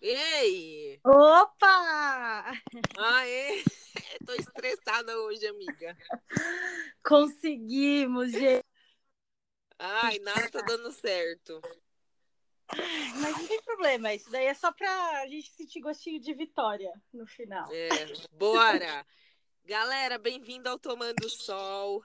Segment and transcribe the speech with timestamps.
[0.00, 0.98] Ei!
[1.04, 2.52] Opa!
[2.96, 3.62] Aê!
[4.26, 5.94] Tô estressada hoje, amiga.
[7.04, 8.64] Conseguimos, gente.
[9.78, 11.60] Ai, nada tá dando certo.
[13.20, 17.26] Mas não tem problema, isso daí é só pra gente sentir gostinho de vitória no
[17.26, 17.70] final.
[17.70, 17.88] É,
[18.30, 19.06] bora!
[19.64, 22.02] Galera, bem-vindo ao Tomando Sol.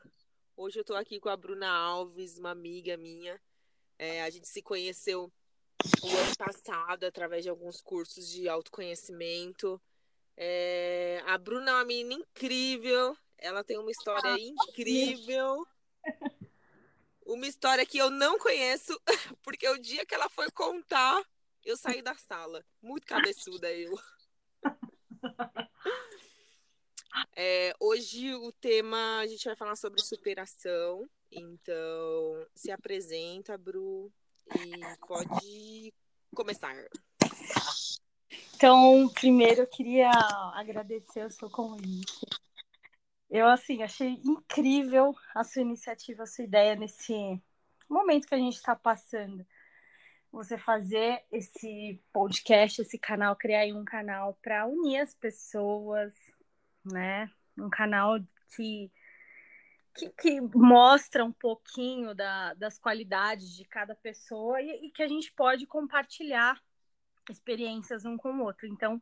[0.58, 3.42] Hoje eu tô aqui com a Bruna Alves, uma amiga minha.
[3.98, 5.32] É, a gente se conheceu
[6.02, 9.82] o ano passado através de alguns cursos de autoconhecimento.
[10.38, 15.66] É, a Bruna é uma menina incrível, ela tem uma história Ah, incrível.
[17.26, 19.00] Uma história que eu não conheço,
[19.42, 21.24] porque o dia que ela foi contar,
[21.64, 22.64] eu saí da sala.
[22.82, 23.98] Muito cabeçuda eu.
[27.34, 31.10] É, hoje o tema a gente vai falar sobre superação.
[31.32, 34.12] Então, se apresenta, Bru,
[34.54, 35.94] e pode
[36.36, 36.76] começar.
[38.56, 40.10] Então, primeiro eu queria
[40.54, 42.26] agradecer o seu convite.
[43.30, 47.42] Eu, assim, achei incrível a sua iniciativa, a sua ideia nesse
[47.90, 49.46] momento que a gente está passando.
[50.32, 56.14] Você fazer esse podcast, esse canal, criar aí um canal para unir as pessoas,
[56.84, 57.30] né?
[57.58, 58.20] Um canal
[58.56, 58.92] que,
[59.96, 65.08] que, que mostra um pouquinho da, das qualidades de cada pessoa e, e que a
[65.08, 66.62] gente pode compartilhar
[67.30, 68.68] experiências um com o outro.
[68.68, 69.02] Então,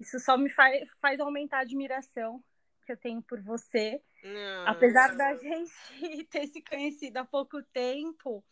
[0.00, 2.42] isso só me faz, faz aumentar a admiração
[2.84, 4.02] que eu tenho por você.
[4.22, 4.66] Não.
[4.66, 5.72] Apesar da gente
[6.28, 8.44] ter se conhecido há pouco tempo,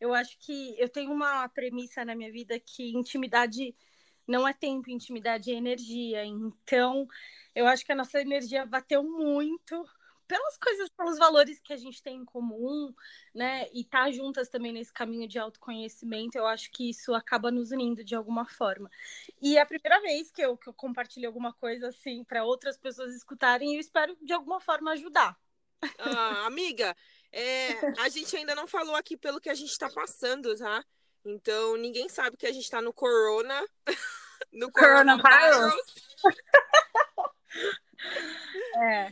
[0.00, 3.76] eu acho que eu tenho uma premissa na minha vida que intimidade
[4.26, 6.24] não é tempo, intimidade é energia.
[6.24, 7.06] Então,
[7.54, 9.84] eu acho que a nossa energia bateu muito
[10.28, 12.94] pelas coisas, pelos valores que a gente tem em comum,
[13.34, 13.66] né?
[13.72, 18.04] E estar juntas também nesse caminho de autoconhecimento, eu acho que isso acaba nos unindo
[18.04, 18.90] de alguma forma.
[19.40, 22.76] E é a primeira vez que eu, que eu compartilho alguma coisa assim para outras
[22.76, 25.36] pessoas escutarem, e eu espero de alguma forma ajudar.
[25.98, 26.94] Ah, amiga,
[27.32, 30.84] é, a gente ainda não falou aqui pelo que a gente tá passando, tá?
[31.24, 33.66] Então, ninguém sabe que a gente tá no corona.
[34.52, 35.74] No Coronavirus.
[38.76, 39.10] É.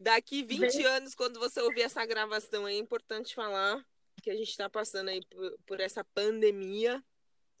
[0.00, 3.84] Daqui 20 Bem- anos, quando você ouvir essa gravação, é importante falar
[4.22, 7.04] que a gente está passando aí por, por essa pandemia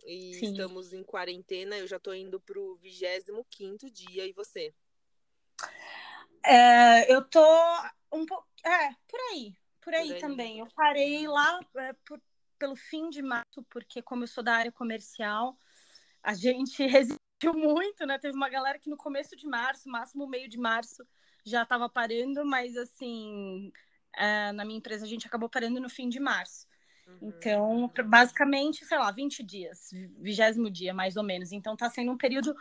[0.06, 0.52] e Sim.
[0.52, 1.76] estamos em quarentena.
[1.76, 4.72] Eu já estou indo pro 25 dia e você?
[6.44, 7.44] É, eu tô
[8.12, 8.46] um pouco.
[8.64, 9.56] É, por aí.
[9.80, 10.20] Por aí Por aí.
[10.20, 10.58] também.
[10.60, 12.22] Eu parei lá é, por-
[12.58, 15.56] pelo fim de março, porque, como eu sou da área comercial,
[16.22, 18.18] a gente resistiu muito, né?
[18.18, 21.06] Teve uma galera que no começo de março, máximo meio de março,
[21.48, 23.72] já estava parando, mas assim,
[24.16, 26.66] é, na minha empresa a gente acabou parando no fim de março.
[27.06, 27.28] Uhum.
[27.28, 31.52] Então, basicamente, sei lá, 20 dias, vigésimo dia, mais ou menos.
[31.52, 32.54] Então, tá sendo um período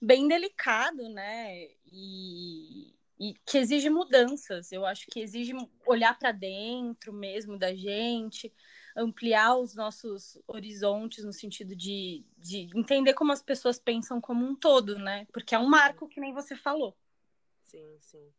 [0.00, 1.68] bem delicado, né?
[1.92, 4.72] E, e que exige mudanças.
[4.72, 5.52] Eu acho que exige
[5.86, 8.52] olhar para dentro mesmo da gente,
[8.96, 14.54] ampliar os nossos horizontes no sentido de, de entender como as pessoas pensam como um
[14.54, 15.26] todo, né?
[15.32, 16.96] Porque é um marco que nem você falou.
[17.70, 18.32] Sim, sim.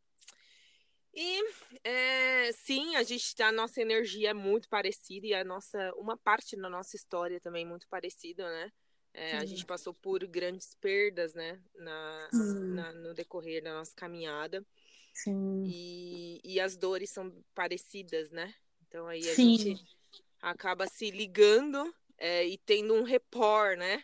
[1.13, 1.41] E
[1.85, 6.57] é, sim, a gente a nossa energia é muito parecida e a nossa uma parte
[6.57, 8.71] da nossa história também é muito parecida, né?
[9.13, 12.29] É, a gente passou por grandes perdas, né, na,
[12.73, 14.65] na- no decorrer da nossa caminhada
[15.13, 15.65] Sim.
[15.65, 18.53] e, e as dores são parecidas, né?
[18.87, 19.57] Então aí a Sim.
[19.57, 19.85] gente
[20.41, 24.03] acaba se ligando é, e tendo um repor, né?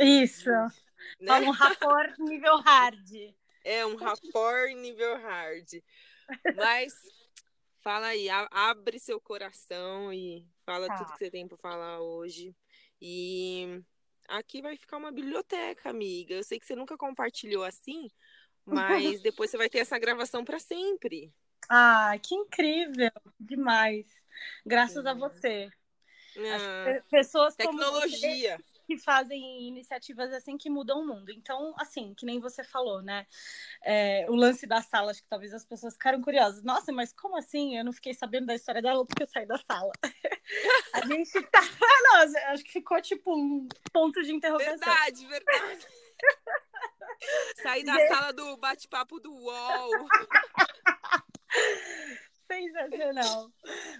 [0.00, 0.50] Isso.
[0.50, 1.28] Né?
[1.28, 3.34] Fala um rapport nível hard.
[3.66, 5.82] É um rapport nível hard.
[6.56, 6.94] Mas
[7.82, 10.98] fala aí, abre seu coração e fala Tá.
[10.98, 12.54] tudo que você tem para falar hoje.
[13.02, 13.82] E
[14.28, 16.34] aqui vai ficar uma biblioteca, amiga.
[16.34, 18.08] Eu sei que você nunca compartilhou assim,
[18.64, 21.32] mas depois você vai ter essa gravação para sempre.
[21.68, 23.10] Ah, que incrível!
[23.40, 24.06] Demais.
[24.64, 25.18] Graças a Sim.
[25.18, 25.70] você.
[26.38, 28.60] Ah, pessoas como você tecnologia.
[28.86, 31.30] Que fazem iniciativas assim que mudam o mundo.
[31.30, 33.26] Então, assim, que nem você falou, né?
[33.82, 36.62] É, o lance da sala, acho que talvez as pessoas ficaram curiosas.
[36.62, 37.76] Nossa, mas como assim?
[37.76, 39.92] Eu não fiquei sabendo da história dela porque eu saí da sala.
[40.94, 41.60] A gente tá.
[42.06, 44.78] Não, acho que ficou tipo um ponto de interrogação.
[44.78, 45.86] Verdade, verdade.
[47.62, 50.08] Sair da sala do bate-papo do UOL.
[52.46, 53.50] Sensacional.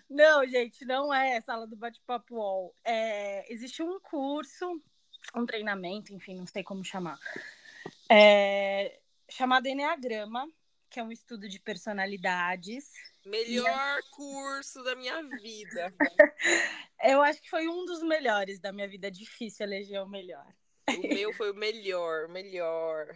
[0.09, 2.75] Não, gente, não é sala do bate-papo UOL.
[2.85, 4.81] É, existe um curso,
[5.35, 7.19] um treinamento, enfim, não sei como chamar,
[8.09, 10.49] é, chamado Enneagrama,
[10.89, 12.93] que é um estudo de personalidades.
[13.25, 15.93] Melhor curso da minha vida.
[17.03, 19.09] Eu acho que foi um dos melhores da minha vida.
[19.09, 20.47] É difícil eleger o melhor.
[20.89, 23.09] O meu foi o melhor, melhor.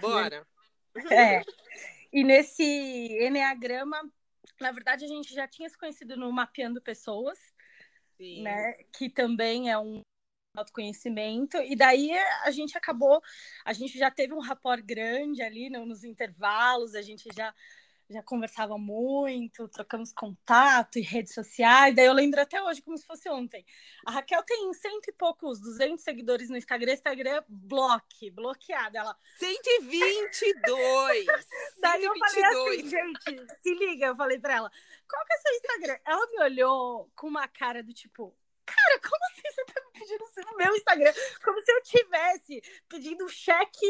[0.00, 0.46] Bora.
[1.10, 1.42] É.
[2.12, 4.00] E nesse Enneagrama,
[4.60, 7.38] na verdade, a gente já tinha se conhecido no Mapeando Pessoas,
[8.16, 8.42] Sim.
[8.42, 8.74] né?
[8.96, 10.00] Que também é um
[10.56, 11.58] autoconhecimento.
[11.58, 12.12] E daí
[12.44, 13.22] a gente acabou,
[13.64, 17.54] a gente já teve um rapport grande ali no, nos intervalos, a gente já
[18.08, 21.94] já conversava muito, trocamos contato e redes sociais.
[21.94, 23.64] Daí eu lembro até hoje como se fosse ontem.
[24.06, 26.92] A Raquel tem cento e poucos, 200 seguidores no Instagram.
[26.92, 28.98] Instagram bloque, bloqueada.
[28.98, 31.26] Ela 122.
[31.80, 32.04] Daí 122.
[32.04, 34.70] eu falei assim, gente, se liga, eu falei para ela,
[35.08, 35.98] qual que é seu Instagram?
[36.06, 40.24] Ela me olhou com uma cara do tipo, cara, como assim você tá me pedindo
[40.24, 41.12] isso no meu Instagram?
[41.44, 43.86] Como se eu tivesse pedindo cheque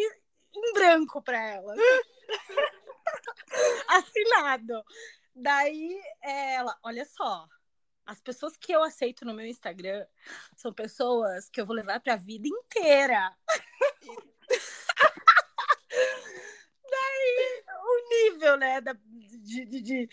[0.54, 1.74] em branco para ela.
[3.88, 4.82] Assinado.
[5.34, 7.46] Daí ela, olha só,
[8.06, 10.06] as pessoas que eu aceito no meu Instagram
[10.56, 13.36] são pessoas que eu vou levar para a vida inteira.
[16.88, 20.08] Daí o nível, né, da, de, de, de,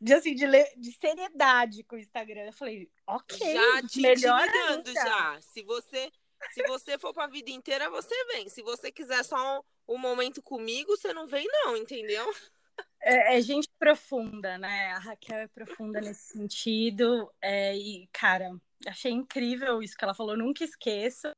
[0.00, 0.46] de, assim, de,
[0.76, 2.42] de seriedade com o Instagram.
[2.42, 4.46] Eu falei, ok, já te melhor
[4.92, 5.40] já.
[5.40, 6.12] Se você
[6.52, 8.48] se você for para a vida inteira, você vem.
[8.48, 12.32] Se você quiser só um, um momento comigo, você não vem não, entendeu?
[13.02, 14.92] É, é, gente profunda, né?
[14.92, 17.30] A Raquel é profunda nesse sentido.
[17.40, 18.50] É, e, cara,
[18.86, 20.36] achei incrível isso que ela falou.
[20.36, 21.32] Nunca esqueça.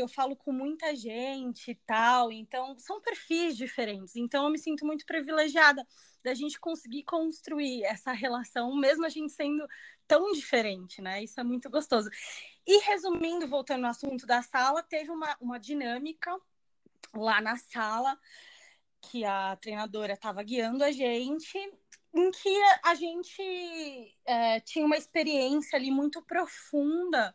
[0.00, 4.16] Eu falo com muita gente e tal, então são perfis diferentes.
[4.16, 5.86] Então eu me sinto muito privilegiada
[6.22, 9.66] da gente conseguir construir essa relação, mesmo a gente sendo
[10.06, 11.22] tão diferente, né?
[11.22, 12.08] Isso é muito gostoso.
[12.66, 16.38] E resumindo, voltando ao assunto da sala, teve uma, uma dinâmica
[17.14, 18.18] lá na sala
[19.00, 21.56] que a treinadora estava guiando a gente,
[22.14, 27.34] em que a gente é, tinha uma experiência ali muito profunda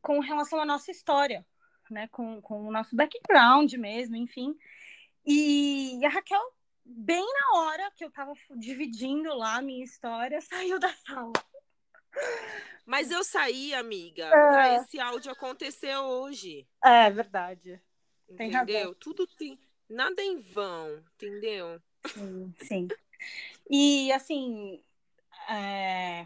[0.00, 1.46] com relação à nossa história,
[1.90, 2.08] né?
[2.08, 4.56] Com, com o nosso background mesmo, enfim.
[5.24, 6.42] E a Raquel,
[6.84, 11.32] bem na hora que eu estava dividindo lá a minha história, saiu da sala.
[12.84, 14.76] Mas eu saí, amiga, é.
[14.76, 16.66] esse áudio acontecer hoje.
[16.84, 17.80] É verdade.
[18.36, 18.78] Tem Entendeu?
[18.78, 18.94] Razão.
[18.94, 19.58] Tudo tem
[19.90, 21.82] Nada em vão, entendeu?
[22.06, 22.88] Sim, sim.
[23.68, 24.80] E assim,
[25.48, 26.24] é...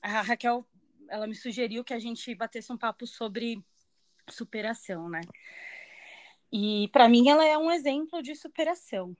[0.00, 0.66] a Raquel,
[1.08, 3.62] ela me sugeriu que a gente batesse um papo sobre
[4.30, 5.20] superação, né?
[6.52, 9.16] E para mim ela é um exemplo de superação,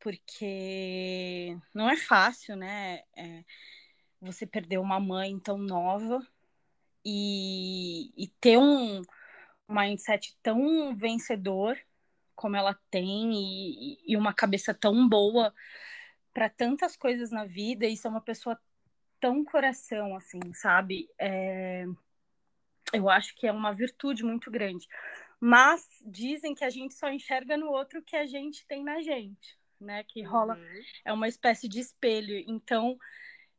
[0.00, 3.02] porque não é fácil, né?
[3.16, 3.44] É...
[4.20, 6.20] Você perder uma mãe tão nova
[7.04, 9.02] e, e ter um
[9.68, 11.78] mindset tão vencedor
[12.34, 15.54] como ela tem e, e uma cabeça tão boa
[16.32, 18.58] para tantas coisas na vida e ser uma pessoa
[19.20, 21.08] tão coração, assim, sabe?
[21.18, 21.86] É...
[22.92, 24.88] Eu acho que é uma virtude muito grande.
[25.38, 29.56] Mas dizem que a gente só enxerga no outro que a gente tem na gente,
[29.80, 30.04] né?
[30.04, 30.82] Que rola, uhum.
[31.04, 32.44] é uma espécie de espelho.
[32.46, 32.98] Então,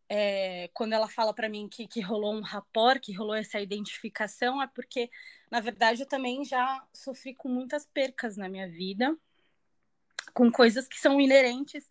[0.08, 4.62] é, quando ela fala para mim que, que rolou um rapport, que rolou essa identificação,
[4.62, 5.10] é porque,
[5.50, 9.18] na verdade, eu também já sofri com muitas percas na minha vida,
[10.34, 11.90] com coisas que são inerentes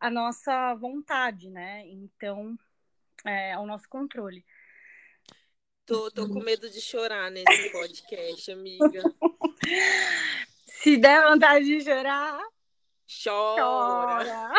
[0.00, 1.86] à nossa vontade, né?
[1.86, 2.58] Então,
[3.24, 4.44] é, ao nosso controle.
[5.86, 9.02] Tô, tô com medo de chorar nesse podcast, amiga.
[10.66, 12.40] Se der vontade de chorar,
[13.06, 13.62] chora.
[13.62, 14.52] chora.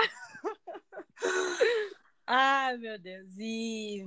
[2.28, 3.30] Ai, meu Deus.
[3.38, 4.06] E,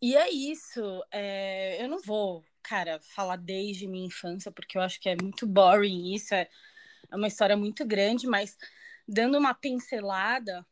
[0.00, 0.80] e é isso.
[1.10, 1.82] É...
[1.82, 6.14] Eu não vou, cara, falar desde minha infância, porque eu acho que é muito boring
[6.14, 6.34] isso.
[6.34, 6.48] É,
[7.10, 8.56] é uma história muito grande, mas
[9.06, 10.64] dando uma pincelada,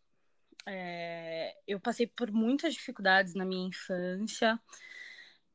[0.68, 1.56] é...
[1.66, 4.60] eu passei por muitas dificuldades na minha infância.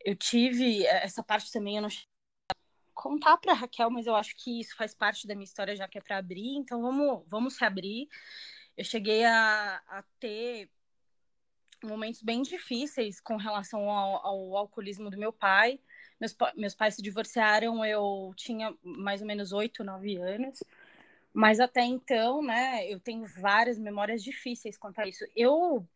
[0.03, 1.89] Eu tive essa parte também, eu não
[2.93, 5.97] contar para Raquel, mas eu acho que isso faz parte da minha história já que
[5.97, 8.07] é para abrir, então vamos, vamos se abrir
[8.75, 10.69] eu cheguei a, a ter
[11.83, 15.79] momentos bem difíceis com relação ao, ao, alcoolismo do meu pai.
[16.19, 20.63] Meus, meus pais se divorciaram, eu tinha mais ou menos oito, nove anos.
[21.33, 25.25] Mas até então, né, eu tenho várias memórias difíceis quanto a isso.
[25.35, 25.87] Eu,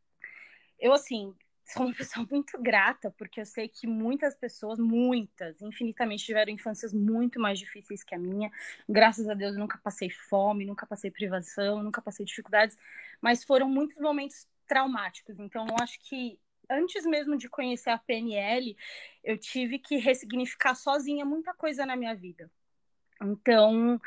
[0.79, 6.25] eu assim, sou uma pessoa muito grata, porque eu sei que muitas pessoas, muitas, infinitamente,
[6.25, 8.51] tiveram infâncias muito mais difíceis que a minha.
[8.89, 12.77] Graças a Deus, eu nunca passei fome, nunca passei privação, nunca passei dificuldades,
[13.21, 15.39] mas foram muitos momentos traumáticos.
[15.39, 16.39] Então, eu acho que
[16.69, 18.75] antes mesmo de conhecer a PNL,
[19.23, 22.49] eu tive que ressignificar sozinha muita coisa na minha vida.
[23.21, 23.99] Então,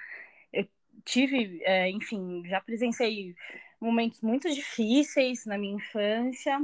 [1.04, 3.34] tive, é, enfim, já presenciei
[3.80, 6.60] momentos muito difíceis na minha infância,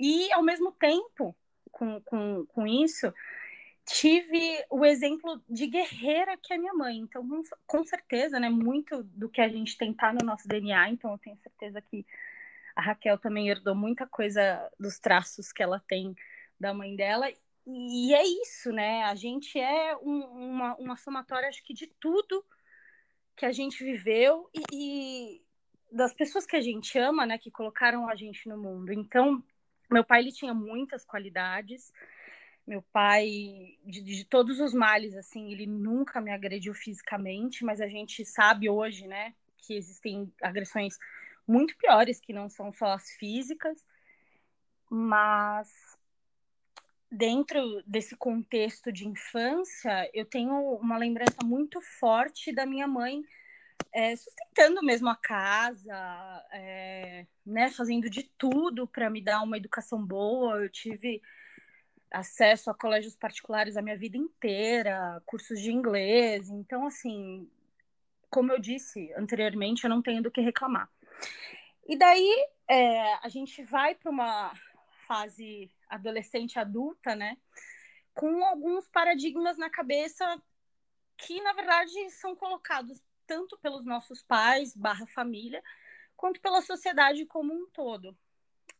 [0.00, 1.34] e, ao mesmo tempo,
[1.70, 3.12] com, com, com isso,
[3.84, 6.98] tive o exemplo de guerreira que é minha mãe.
[6.98, 7.26] Então,
[7.66, 11.18] com certeza, né, muito do que a gente tem tá no nosso DNA, então eu
[11.18, 12.06] tenho certeza que
[12.76, 16.14] a Raquel também herdou muita coisa dos traços que ela tem
[16.60, 17.28] da mãe dela.
[17.66, 19.02] E é isso, né?
[19.04, 22.44] A gente é um, uma, uma somatória, acho que, de tudo
[23.38, 25.42] que a gente viveu e, e,
[25.92, 27.38] das pessoas que a gente ama, né?
[27.38, 28.92] Que colocaram a gente no mundo.
[28.92, 29.42] Então,
[29.88, 31.92] meu pai, ele tinha muitas qualidades.
[32.66, 37.86] Meu pai, de, de todos os males, assim, ele nunca me agrediu fisicamente, mas a
[37.86, 39.32] gente sabe hoje, né?
[39.56, 40.98] Que existem agressões
[41.46, 43.86] muito piores, que não são só as físicas.
[44.90, 45.68] Mas
[47.10, 53.22] dentro desse contexto de infância, eu tenho uma lembrança muito forte da minha mãe
[53.92, 60.04] é, sustentando mesmo a casa, é, né, fazendo de tudo para me dar uma educação
[60.04, 60.62] boa.
[60.62, 61.22] Eu tive
[62.10, 66.48] acesso a colégios particulares a minha vida inteira, cursos de inglês.
[66.50, 67.48] Então, assim,
[68.30, 70.88] como eu disse anteriormente, eu não tenho do que reclamar.
[71.86, 74.52] E daí é, a gente vai para uma
[75.06, 77.36] fase adolescente adulta, né?
[78.14, 80.40] Com alguns paradigmas na cabeça
[81.16, 85.62] que, na verdade, são colocados tanto pelos nossos pais, barra família,
[86.16, 88.16] quanto pela sociedade como um todo.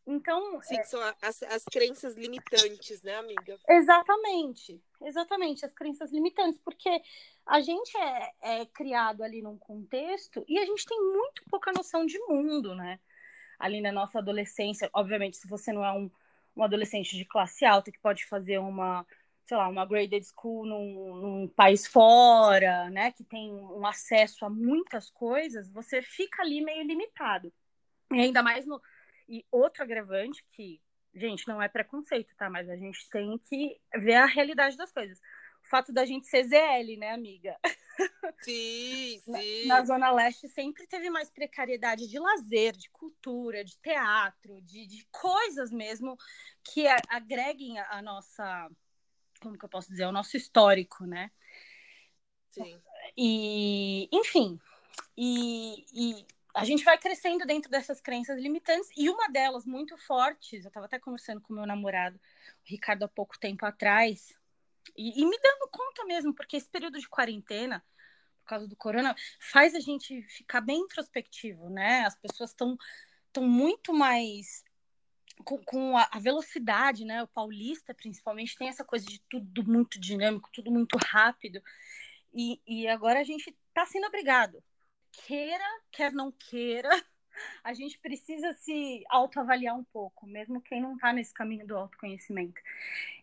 [0.05, 0.59] Então.
[0.63, 0.83] Sim, é...
[0.83, 3.59] são as, as crenças limitantes, né, amiga?
[3.69, 7.01] Exatamente, exatamente, as crenças limitantes, porque
[7.45, 12.05] a gente é, é criado ali num contexto e a gente tem muito pouca noção
[12.05, 12.99] de mundo, né?
[13.59, 16.09] Ali na nossa adolescência, obviamente, se você não é um,
[16.55, 19.05] um adolescente de classe alta que pode fazer uma,
[19.45, 24.49] sei lá, uma graded school num, num, país fora, né, que tem um acesso a
[24.49, 27.51] muitas coisas, você fica ali meio limitado.
[28.11, 28.81] E ainda mais no.
[29.27, 30.81] E outro agravante que,
[31.13, 32.49] gente, não é preconceito, tá?
[32.49, 35.19] Mas a gente tem que ver a realidade das coisas.
[35.63, 37.55] O fato da gente ser ZL, né, amiga?
[38.41, 39.67] Sim, sim.
[39.67, 44.85] Na, na, Zona Leste sempre teve mais precariedade de lazer, de cultura, de teatro, de,
[44.85, 46.17] de coisas mesmo
[46.63, 48.69] que a, agreguem a, a, nossa.
[49.41, 50.05] Como que eu posso dizer?
[50.05, 51.31] O nosso histórico, né?
[52.51, 52.81] Sim.
[53.15, 54.59] E, enfim.
[55.17, 60.63] E, e a gente vai crescendo dentro dessas crenças limitantes, e uma delas muito fortes,
[60.63, 62.19] eu estava até conversando com meu namorado, o
[62.63, 64.35] Ricardo, há pouco tempo atrás,
[64.95, 67.83] e, e, me dando conta mesmo, porque esse período de quarentena,
[68.41, 72.01] por causa do corona, faz a gente ficar bem introspectivo, né?
[72.05, 72.77] As pessoas estão
[73.27, 74.63] estão muito mais
[75.45, 77.23] com, com a, a, velocidade, né?
[77.23, 81.61] O paulista, principalmente, tem essa coisa de tudo muito dinâmico, tudo muito rápido.
[82.33, 84.63] E, e agora a gente está sendo obrigado,
[85.11, 86.89] queira, quer não queira,
[87.63, 92.59] a gente precisa se autoavaliar um pouco, mesmo quem não está nesse caminho do autoconhecimento.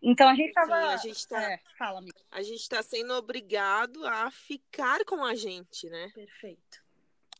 [0.02, 0.75] Então a gente estava.
[0.75, 2.16] A gente tá, é, fala, amiga.
[2.30, 6.11] A gente está sendo obrigado a ficar com a gente, né?
[6.14, 6.85] Perfeito.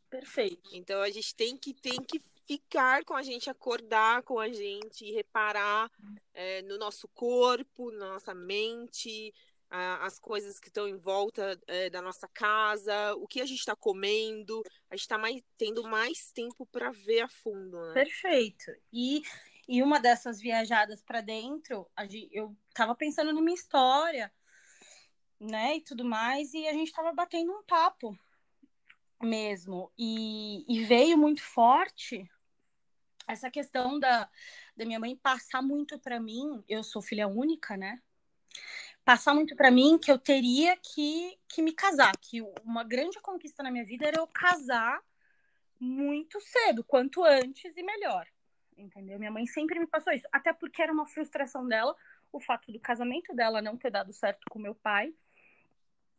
[0.09, 0.71] Perfeito.
[0.73, 5.13] Então a gente tem que, tem que ficar com a gente, acordar com a gente,
[5.13, 5.91] reparar
[6.33, 9.35] é, no nosso corpo, na nossa mente,
[9.71, 13.75] as coisas que estão em volta é, da nossa casa, o que a gente está
[13.75, 17.81] comendo, a gente está mais, tendo mais tempo para ver a fundo.
[17.89, 17.95] Né?
[17.95, 18.73] Perfeito.
[18.93, 19.23] E,
[19.69, 21.89] e uma dessas viajadas para dentro,
[22.31, 24.33] eu estava pensando na minha história,
[25.39, 28.19] né, e tudo mais, e a gente estava batendo um papo
[29.23, 29.93] mesmo.
[29.99, 32.29] E, e veio muito forte
[33.29, 34.31] essa questão da,
[34.77, 36.63] da minha mãe passar muito para mim.
[36.69, 38.01] Eu sou filha única, né?
[39.07, 43.63] Passar muito para mim que eu teria que, que me casar, que uma grande conquista
[43.63, 45.01] na minha vida era eu casar
[45.79, 48.27] muito cedo, quanto antes e melhor.
[48.77, 49.17] Entendeu?
[49.17, 51.95] Minha mãe sempre me passou isso, até porque era uma frustração dela
[52.33, 55.15] o fato do casamento dela não ter dado certo com meu pai.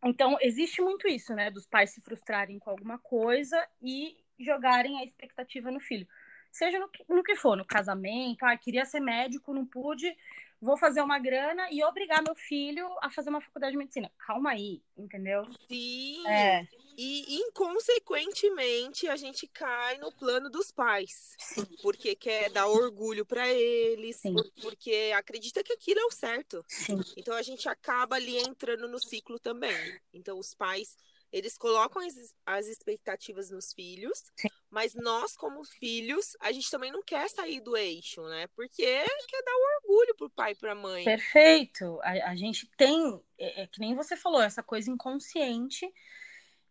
[0.02, 1.52] Então, existe muito isso, né?
[1.52, 6.08] Dos pais se frustrarem com alguma coisa e jogarem a expectativa no filho.
[6.50, 10.16] Seja no que, no que for, no casamento, ah, queria ser médico, não pude,
[10.62, 14.12] vou fazer uma grana e obrigar meu filho a fazer uma faculdade de medicina.
[14.18, 15.46] Calma aí, entendeu?
[15.68, 16.28] Sim.
[16.28, 16.68] É.
[16.98, 21.36] E, inconsequentemente, a gente cai no plano dos pais.
[21.38, 21.64] Sim.
[21.84, 24.36] Porque quer dar orgulho para eles, Sim.
[24.62, 26.66] porque acredita que aquilo é o certo.
[26.68, 27.00] Sim.
[27.16, 30.00] Então, a gente acaba ali entrando no ciclo também.
[30.12, 30.98] Então, os pais
[31.32, 34.48] eles colocam as, as expectativas nos filhos, Sim.
[34.70, 38.48] mas nós, como filhos, a gente também não quer sair do eixo, né?
[38.56, 38.84] Porque
[39.28, 41.04] quer dar orgulho pro pai e pra mãe.
[41.04, 42.00] Perfeito.
[42.02, 45.92] A, a gente tem, é, é, que nem você falou, essa coisa inconsciente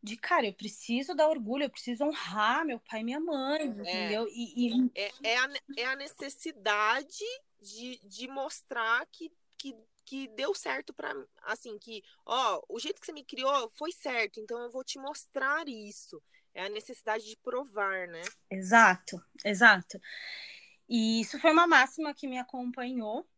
[0.02, 3.64] de, cara, eu preciso dar orgulho, eu preciso honrar meu pai e minha mãe, é.
[3.64, 4.28] entendeu?
[4.28, 4.90] E, e...
[4.94, 7.24] É, é, a, é a necessidade
[7.60, 9.74] de, de mostrar que, que
[10.06, 14.40] que deu certo para assim que, ó, o jeito que você me criou foi certo,
[14.40, 16.22] então eu vou te mostrar isso.
[16.54, 18.22] É a necessidade de provar, né?
[18.50, 20.00] Exato, exato.
[20.88, 23.28] E isso foi uma máxima que me acompanhou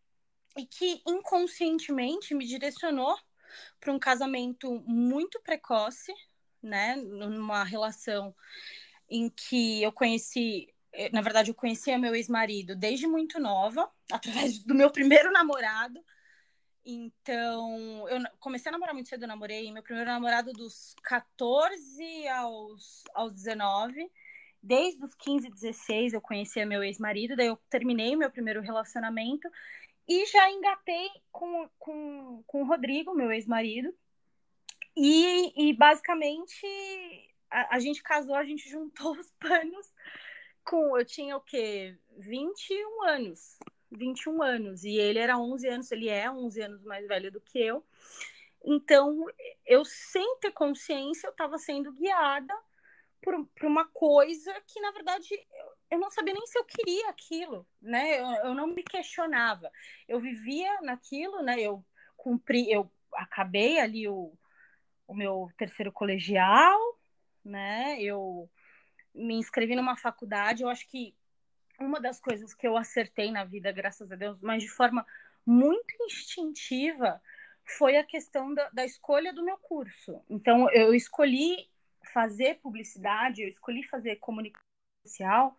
[0.57, 3.19] e que inconscientemente me direcionou
[3.81, 6.13] para um casamento muito precoce,
[6.63, 8.35] né, numa relação
[9.09, 14.59] em que eu conheci, eh, na verdade, eu conhecia meu ex-marido desde muito nova, através
[14.63, 16.05] do meu primeiro namorado.
[16.91, 23.05] Então, eu comecei a namorar muito cedo, eu namorei meu primeiro namorado dos 14 aos,
[23.13, 24.11] aos 19.
[24.63, 29.47] Desde os 15, 16 eu conhecia meu ex-marido, daí eu terminei meu primeiro relacionamento
[30.09, 33.95] e já engatei com, com, com o Rodrigo, meu ex-marido.
[34.97, 36.67] E, e basicamente
[37.51, 39.93] a, a, gente casou, a gente juntou os panos
[40.65, 40.99] com.
[40.99, 41.99] Eu tinha o quê?
[42.17, 43.59] 21 anos.
[43.91, 44.85] 21 anos.
[44.85, 47.85] E ele era 11 anos, ele é 11 anos mais velho do que eu.
[48.65, 49.27] Então,
[49.67, 52.55] eu, sem ter consciência, eu estava sendo guiada
[53.23, 57.09] por, por, uma coisa que, na verdade, eu, eu, não sabia nem se eu queria
[57.09, 58.21] aquilo, né?
[58.21, 59.71] Eu, eu não me questionava.
[60.07, 61.61] Eu vivia naquilo, né?
[61.61, 61.85] Eu
[62.17, 64.33] cumpri, eu acabei ali o,
[65.07, 66.79] o meu terceiro colegial,
[67.45, 68.01] né?
[68.01, 68.51] Eu
[69.15, 71.15] me inscrevi numa faculdade, eu acho que
[71.79, 75.07] uma das coisas que eu acertei na vida, graças a Deus, mas de forma
[75.47, 77.21] muito instintiva,
[77.65, 80.23] foi a questão da, da escolha do meu curso.
[80.29, 81.69] Então, eu escolhi
[82.13, 84.65] fazer publicidade, eu escolhi fazer comunicação
[85.05, 85.57] social,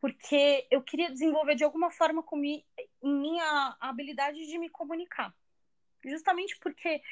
[0.00, 2.64] porque eu queria desenvolver de alguma forma em
[3.02, 5.34] minha habilidade de me comunicar.
[6.02, 7.02] Justamente porque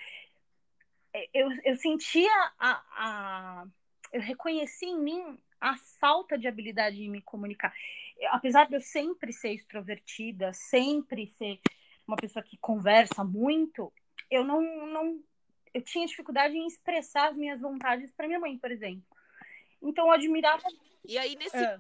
[1.35, 3.67] eu, eu sentia a, a.
[4.11, 7.75] Eu reconheci em mim a falta de habilidade de me comunicar.
[8.31, 11.61] Apesar de eu sempre ser extrovertida, sempre ser
[12.07, 13.93] uma pessoa que conversa muito,
[14.31, 15.23] eu não, não
[15.73, 19.05] eu tinha dificuldade em expressar as minhas vontades para minha mãe, por exemplo.
[19.81, 20.63] Então eu admirava.
[21.05, 21.79] E aí nesse é.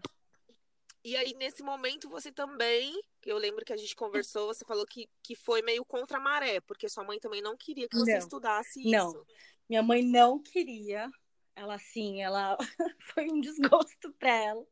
[1.04, 5.08] E aí nesse momento você também, eu lembro que a gente conversou, você falou que,
[5.22, 8.18] que foi meio contra a maré, porque sua mãe também não queria que você não.
[8.18, 8.90] estudasse isso.
[8.90, 9.24] Não.
[9.68, 11.10] Minha mãe não queria.
[11.54, 12.56] Ela assim, ela
[13.14, 14.66] foi um desgosto para ela.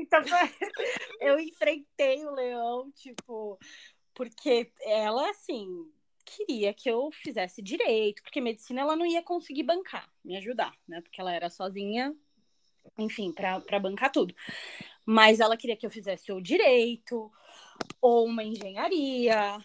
[0.00, 0.20] Então
[1.20, 3.58] eu enfrentei o leão, tipo,
[4.14, 5.66] porque ela assim,
[6.24, 11.00] queria que eu fizesse direito, porque medicina ela não ia conseguir bancar, me ajudar, né?
[11.00, 12.14] Porque ela era sozinha,
[12.98, 14.34] enfim, para bancar tudo.
[15.04, 17.30] Mas ela queria que eu fizesse ou direito,
[18.00, 19.58] ou uma engenharia,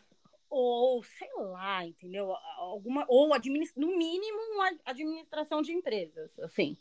[0.50, 2.32] ou sei lá, entendeu?
[2.58, 3.30] Alguma ou
[3.76, 6.78] no mínimo uma administração de empresas, assim.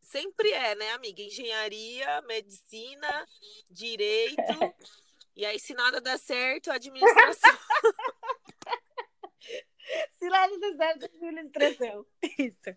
[0.00, 1.22] Sempre é, né, amiga?
[1.22, 3.28] Engenharia, medicina,
[3.70, 4.36] direito.
[5.34, 7.50] E aí, se nada der certo, administração.
[10.12, 12.06] se nada der certo, administração.
[12.38, 12.76] Isso.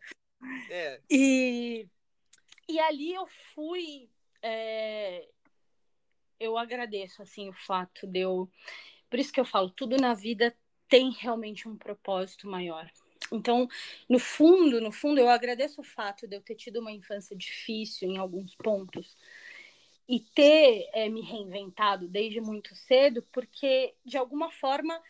[0.70, 1.02] É.
[1.10, 1.86] E,
[2.68, 4.10] e ali eu fui.
[4.42, 5.28] É,
[6.40, 8.50] eu agradeço, assim, o fato de eu.
[9.10, 12.90] Por isso que eu falo, tudo na vida tem realmente um propósito maior.
[13.32, 13.68] Então,
[14.08, 18.10] no fundo, no fundo, eu agradeço o fato de eu ter tido uma infância difícil
[18.10, 19.18] em alguns pontos
[20.08, 25.02] e ter é, me reinventado desde muito cedo, porque de alguma forma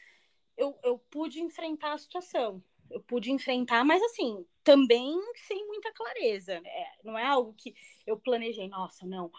[0.58, 2.64] eu, eu pude enfrentar a situação.
[2.90, 6.62] Eu pude enfrentar, mas assim, também sem muita clareza.
[6.62, 6.86] Né?
[7.04, 7.76] Não é algo que
[8.06, 9.32] eu planejei, nossa, não,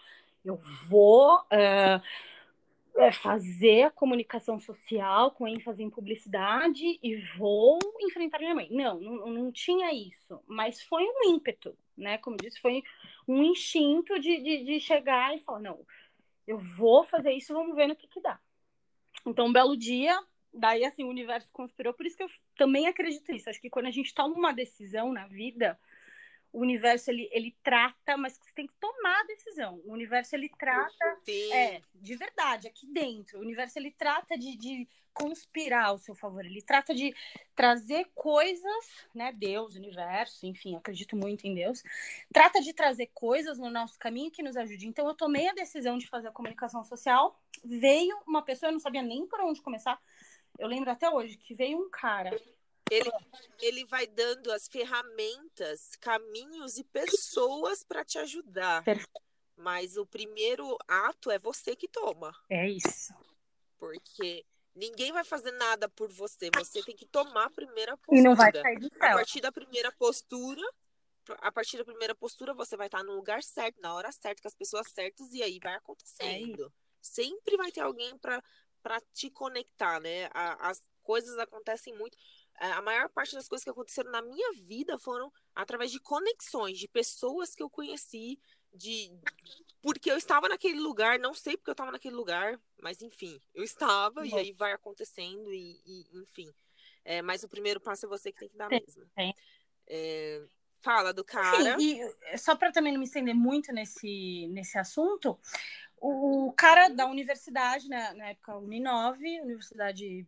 [0.43, 1.39] eu vou.
[1.45, 2.01] Uh,
[2.97, 8.67] é fazer a comunicação social com ênfase em publicidade e vou enfrentar minha mãe.
[8.71, 12.17] Não, não, não tinha isso, mas foi um ímpeto, né?
[12.17, 12.83] Como disse, foi
[13.27, 15.85] um instinto de, de, de, chegar e falar: não,
[16.45, 18.39] eu vou fazer isso, vamos ver no que, que dá.
[19.25, 20.17] Então, um belo dia,
[20.53, 23.49] daí assim, o universo conspirou, por isso que eu também acredito nisso.
[23.49, 25.79] Acho que quando a gente toma uma decisão na vida,
[26.51, 29.81] o universo ele, ele trata, mas você tem que tomar a decisão.
[29.85, 31.19] O universo ele trata
[31.51, 33.39] é de verdade aqui dentro.
[33.39, 36.45] O universo ele trata de, de conspirar ao seu favor.
[36.45, 37.13] Ele trata de
[37.55, 39.31] trazer coisas, né?
[39.31, 41.83] Deus, universo, enfim, acredito muito em Deus.
[42.31, 44.87] Trata de trazer coisas no nosso caminho que nos ajude.
[44.87, 47.39] Então eu tomei a decisão de fazer a comunicação social.
[47.63, 49.99] Veio uma pessoa, eu não sabia nem por onde começar.
[50.57, 52.31] Eu lembro até hoje que veio um cara
[52.91, 53.11] ele,
[53.59, 58.83] ele vai dando as ferramentas, caminhos e pessoas para te ajudar.
[59.55, 62.35] Mas o primeiro ato é você que toma.
[62.49, 63.13] É isso.
[63.77, 64.45] Porque
[64.75, 66.49] ninguém vai fazer nada por você.
[66.55, 68.19] Você tem que tomar a primeira postura.
[68.19, 69.07] E não vai sair do céu.
[69.07, 70.61] A partir da primeira postura,
[71.39, 74.47] a partir da primeira postura, você vai estar no lugar certo, na hora certa, com
[74.47, 76.65] as pessoas certas, e aí vai acontecendo.
[76.65, 80.29] É Sempre vai ter alguém para te conectar, né?
[80.33, 82.17] As coisas acontecem muito.
[82.59, 86.79] É, a maior parte das coisas que aconteceram na minha vida foram através de conexões,
[86.79, 88.39] de pessoas que eu conheci,
[88.73, 89.11] de
[89.81, 93.63] porque eu estava naquele lugar, não sei porque eu estava naquele lugar, mas enfim, eu
[93.63, 96.51] estava e aí vai acontecendo e, e enfim.
[97.05, 99.05] É, mas o primeiro passo é você que tem que dar mesmo.
[99.87, 100.45] É,
[100.81, 101.79] fala do cara.
[101.79, 105.39] Sim, e só para também não me estender muito nesse, nesse assunto,
[105.99, 110.27] o cara da universidade, né, na época Uninove, Universidade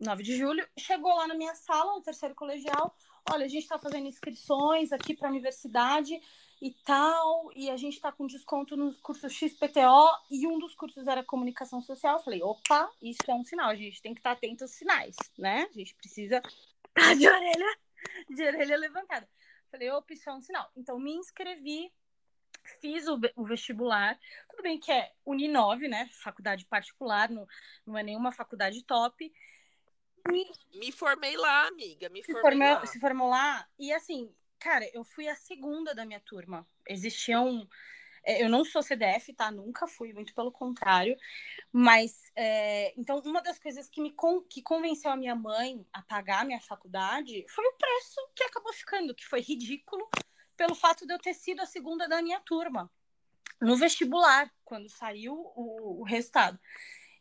[0.00, 2.94] 9 de Julho, chegou lá na minha sala, no terceiro colegial.
[3.30, 6.20] Olha, a gente está fazendo inscrições aqui para a universidade
[6.62, 11.06] e tal, e a gente está com desconto nos cursos XPTO, e um dos cursos
[11.06, 12.16] era comunicação social.
[12.16, 14.72] Eu falei, opa, isso é um sinal, a gente tem que estar tá atento aos
[14.72, 15.68] sinais, né?
[15.68, 16.40] A gente precisa
[16.88, 17.78] estar de orelha,
[18.30, 19.28] de orelha levantada.
[19.70, 20.70] falei, opa, isso é um sinal.
[20.76, 21.92] Então, me inscrevi,
[22.80, 24.18] fiz o, o vestibular.
[24.48, 26.08] Tudo bem que é Uninove, né?
[26.22, 27.46] Faculdade particular, não,
[27.86, 29.32] não é nenhuma faculdade top.
[30.74, 32.08] Me formei lá, amiga.
[32.08, 32.86] Me formei formou, lá.
[32.86, 33.68] Se formou lá.
[33.78, 36.66] E assim, Cara, eu fui a segunda da minha turma.
[36.86, 37.68] Existiam.
[38.24, 39.50] É, eu não sou CDF, tá?
[39.50, 41.16] Nunca fui, muito pelo contrário.
[41.72, 42.92] Mas, é...
[42.98, 44.42] então, uma das coisas que me con...
[44.42, 48.72] que convenceu a minha mãe a pagar a minha faculdade foi o preço que acabou
[48.72, 50.08] ficando, que foi ridículo,
[50.56, 52.90] pelo fato de eu ter sido a segunda da minha turma
[53.60, 56.58] no vestibular, quando saiu o, o resultado.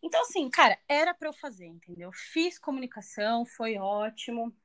[0.02, 2.12] Então, assim, cara, era para eu fazer, entendeu?
[2.14, 4.56] Fiz comunicação, foi ótimo.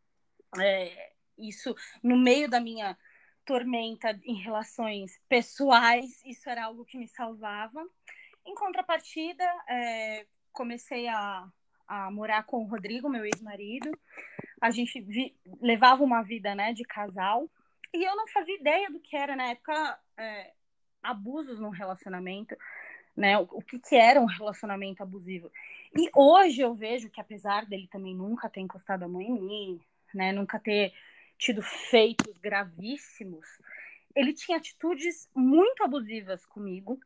[0.61, 2.97] É, isso no meio da minha
[3.45, 7.85] tormenta em relações pessoais, isso era algo que me salvava.
[8.45, 11.49] Em contrapartida, é, comecei a,
[11.87, 13.91] a morar com o Rodrigo, meu ex-marido.
[14.61, 17.51] A gente vi, levava uma vida né, de casal.
[17.93, 20.53] E eu não fazia ideia do que era, na época, é,
[21.03, 22.57] abusos no relacionamento,
[23.17, 23.39] né?
[23.39, 25.51] O, o que, que era um relacionamento abusivo.
[25.97, 29.81] E hoje eu vejo que, apesar dele também nunca ter encostado a mão em mim,
[30.15, 30.33] né?
[30.33, 30.93] Nunca ter
[31.39, 33.47] tido feitos gravíssimos,
[34.15, 37.01] ele tinha atitudes muito abusivas comigo,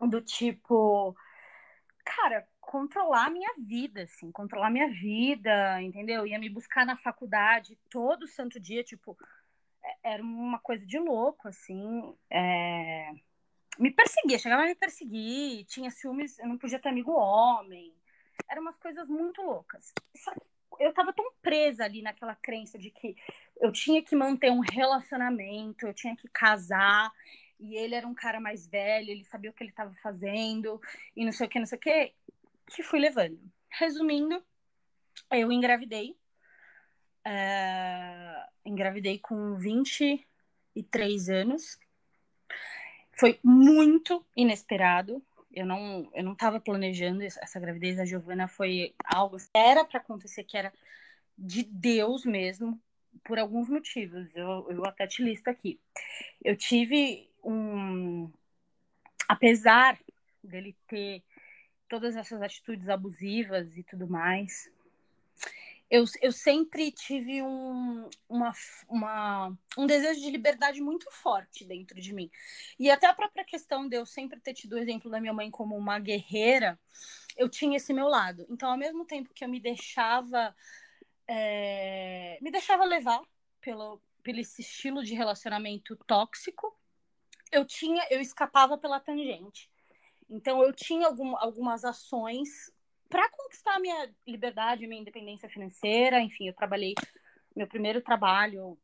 [0.00, 1.16] do tipo,
[2.04, 6.26] cara, controlar a minha vida, assim, controlar minha vida, entendeu?
[6.26, 9.16] Ia me buscar na faculdade todo santo dia, tipo,
[9.82, 13.12] é, era uma coisa de louco, assim, é...
[13.78, 17.92] me perseguia, chegava a me perseguir, tinha ciúmes, eu não podia ter amigo homem,
[18.50, 19.92] eram umas coisas muito loucas.
[20.16, 20.40] Só que
[20.80, 23.16] eu tava tão presa ali naquela crença de que
[23.60, 27.12] eu tinha que manter um relacionamento, eu tinha que casar,
[27.58, 30.80] e ele era um cara mais velho, ele sabia o que ele estava fazendo,
[31.16, 32.14] e não sei o que, não sei o que,
[32.66, 33.40] que fui levando.
[33.70, 34.44] Resumindo,
[35.30, 36.16] eu engravidei.
[37.26, 41.78] Uh, engravidei com 23 anos.
[43.16, 45.22] Foi muito inesperado.
[45.52, 47.98] Eu não, eu não estava planejando essa gravidez.
[47.98, 50.72] A Giovana foi algo era para acontecer, que era
[51.36, 52.80] de Deus mesmo,
[53.24, 54.34] por alguns motivos.
[54.34, 55.78] Eu, eu até te listo aqui.
[56.42, 58.30] Eu tive um.
[59.28, 59.98] Apesar
[60.42, 61.22] dele ter
[61.88, 64.70] todas essas atitudes abusivas e tudo mais,
[65.94, 68.52] eu, eu sempre tive um, uma,
[68.88, 72.28] uma, um desejo de liberdade muito forte dentro de mim.
[72.76, 75.48] E até a própria questão de eu sempre ter tido o exemplo da minha mãe
[75.52, 76.76] como uma guerreira,
[77.36, 78.44] eu tinha esse meu lado.
[78.50, 80.54] Então, ao mesmo tempo que eu me deixava.
[81.28, 83.22] É, me deixava levar
[83.60, 86.76] pelo, pelo esse estilo de relacionamento tóxico,
[87.52, 89.70] eu tinha, eu escapava pela tangente.
[90.28, 92.70] Então eu tinha algum, algumas ações
[93.14, 96.18] para conquistar minha liberdade, minha independência financeira.
[96.18, 96.94] Enfim, eu trabalhei
[97.54, 98.76] meu primeiro trabalho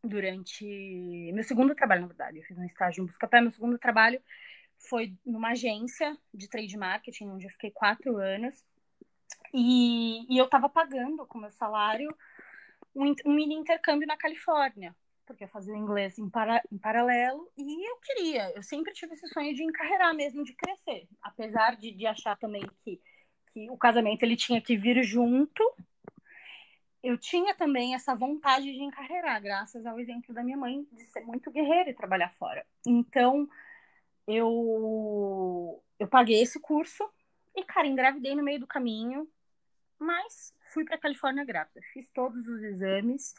[0.00, 0.64] durante
[1.34, 3.40] meu segundo trabalho, na verdade, eu fiz um estágio em Buscapé.
[3.40, 4.22] Meu segundo trabalho
[4.78, 8.54] foi numa agência de trade marketing, onde eu fiquei quatro anos.
[9.52, 12.16] E, e eu estava pagando com meu salário
[12.94, 14.94] um, um, mini intercâmbio na Califórnia,
[15.26, 19.26] porque eu fazia inglês em, para, em paralelo e eu queria, eu sempre tive esse
[19.28, 23.00] sonho de encarreirar mesmo, de crescer, apesar de, de achar também que
[23.54, 25.62] que o casamento ele tinha que vir junto.
[27.00, 31.20] Eu tinha também essa vontade de encarreirar, graças ao exemplo da minha mãe de ser
[31.20, 32.66] muito guerreira e trabalhar fora.
[32.84, 33.48] Então,
[34.26, 37.08] eu eu paguei esse curso
[37.54, 39.28] e, cara, engravidei no meio do caminho,
[39.98, 41.80] mas fui para Califórnia grávida.
[41.92, 43.34] Fiz todos os exames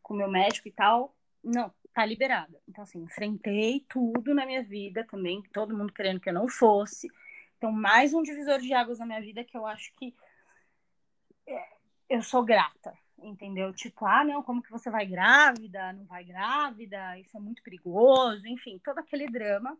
[0.00, 1.16] com meu médico e tal.
[1.42, 2.56] Não, tá liberada.
[2.68, 7.08] Então, assim, enfrentei tudo na minha vida também, todo mundo querendo que eu não fosse.
[7.56, 10.14] Então, mais um divisor de águas na minha vida que eu acho que
[11.46, 11.68] é,
[12.08, 13.72] eu sou grata, entendeu?
[13.72, 15.92] Tipo, ah, não, como que você vai grávida?
[15.92, 17.18] Não vai grávida?
[17.18, 19.78] Isso é muito perigoso, enfim, todo aquele drama.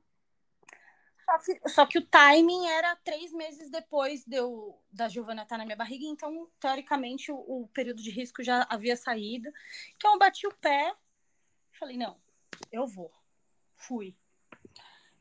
[1.25, 5.59] Só que, só que, o timing era três meses depois de eu, da Giovana estar
[5.59, 9.51] na minha barriga, então, teoricamente, o, o, período de risco já havia saído.
[9.97, 10.95] Então, eu bati o pé
[11.79, 12.17] falei: não,
[12.73, 13.12] eu vou.
[13.75, 14.17] Fui.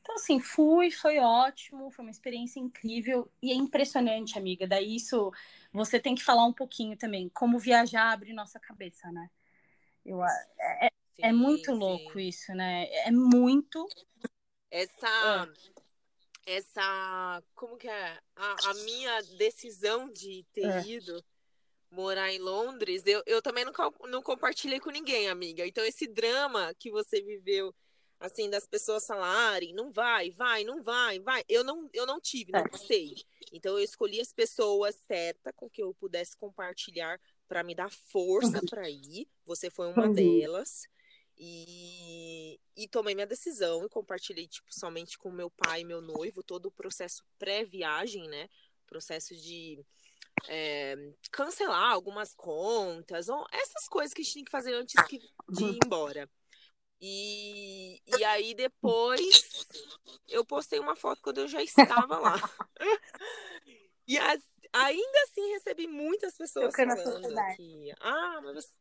[0.06, 4.68] Então, assim, fui, foi ótimo, foi uma experiência incrível e é impressionante, amiga.
[4.68, 5.34] Daí, isso
[5.74, 9.28] você tem que falar um pouquinho também, como viajar abre nossa cabeça, né?
[10.06, 11.80] Eu, é, é, sim, é muito sim.
[11.80, 12.86] louco isso, né?
[13.04, 13.88] É muito.
[14.70, 15.52] Essa.
[16.46, 17.44] É essa.
[17.56, 18.20] Como que é?
[18.36, 20.88] A, a minha decisão de ter é.
[20.88, 21.26] ido
[21.90, 23.74] morar em Londres, eu, eu também não,
[24.08, 25.66] não compartilhei com ninguém, amiga.
[25.66, 27.74] Então, esse drama que você viveu,
[28.20, 32.52] assim, das pessoas falarem, não vai, vai, não vai, vai, eu não, eu não tive,
[32.52, 33.16] não sei.
[33.52, 38.60] Então, eu escolhi as pessoas certas com que eu pudesse compartilhar para me dar força
[38.60, 38.66] uhum.
[38.70, 39.28] para ir.
[39.46, 40.14] Você foi uma uhum.
[40.14, 40.88] delas.
[41.38, 46.42] E, e tomei minha decisão e compartilhei, tipo, somente com meu pai e meu noivo,
[46.42, 48.50] todo o processo pré-viagem, né?
[48.88, 49.84] Processo de
[50.48, 50.96] é,
[51.32, 55.68] cancelar algumas contas, ou essas coisas que a gente tem que fazer antes de ir
[55.68, 55.80] uhum.
[55.84, 56.30] embora.
[57.02, 59.68] E, e aí depois
[60.28, 62.36] eu postei uma foto quando eu já estava lá.
[64.08, 64.42] e as,
[64.74, 68.74] ainda assim recebi muitas pessoas falando que, ah, mas você,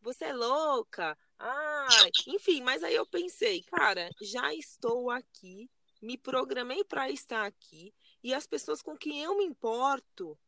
[0.00, 1.88] você é louca, ah,
[2.26, 8.32] enfim, mas aí eu pensei, cara, já estou aqui, me programei para estar aqui e
[8.32, 10.38] as pessoas com quem eu me importo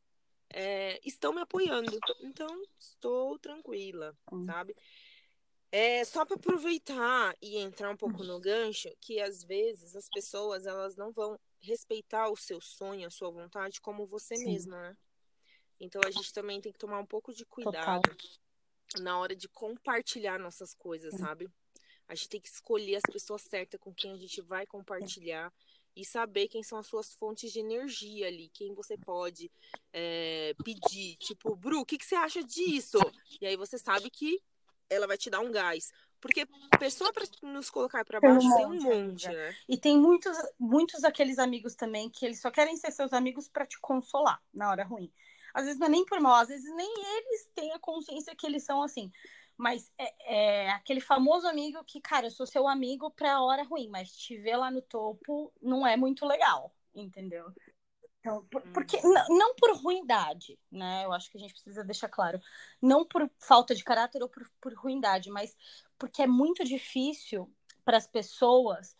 [0.50, 1.98] é, estão me apoiando.
[2.20, 4.44] Então, estou tranquila, hum.
[4.44, 4.76] sabe?
[5.76, 10.66] É, só para aproveitar e entrar um pouco no gancho, que às vezes as pessoas
[10.66, 14.44] elas não vão respeitar o seu sonho, a sua vontade, como você Sim.
[14.44, 14.96] mesma, né?
[15.80, 18.02] Então a gente também tem que tomar um pouco de cuidado.
[18.02, 18.44] Total
[19.00, 21.50] na hora de compartilhar nossas coisas, sabe?
[22.06, 25.52] A gente tem que escolher as pessoas certas com quem a gente vai compartilhar
[25.96, 29.50] e saber quem são as suas fontes de energia ali, quem você pode
[29.92, 31.16] é, pedir.
[31.16, 32.98] Tipo, Bru, o que, que você acha disso?
[33.40, 34.40] E aí você sabe que
[34.94, 35.92] ela vai te dar um gás.
[36.20, 36.46] Porque
[36.78, 39.56] pessoa para nos colocar para baixo tem um monte, tem um monte né?
[39.68, 43.66] E tem muitos, muitos daqueles amigos também que eles só querem ser seus amigos para
[43.66, 45.12] te consolar na hora ruim.
[45.52, 48.46] Às vezes não é nem por mal, às vezes nem eles têm a consciência que
[48.46, 49.12] eles são assim.
[49.56, 53.88] Mas é, é aquele famoso amigo que, cara, eu sou seu amigo pra hora ruim,
[53.88, 57.52] mas te ver lá no topo não é muito legal, entendeu?
[58.24, 59.12] Então, por, porque uhum.
[59.12, 61.04] não, não por ruindade, né?
[61.04, 62.40] Eu acho que a gente precisa deixar claro.
[62.80, 65.54] Não por falta de caráter ou por, por ruindade, mas
[65.98, 67.52] porque é muito difícil
[67.84, 68.96] para as pessoas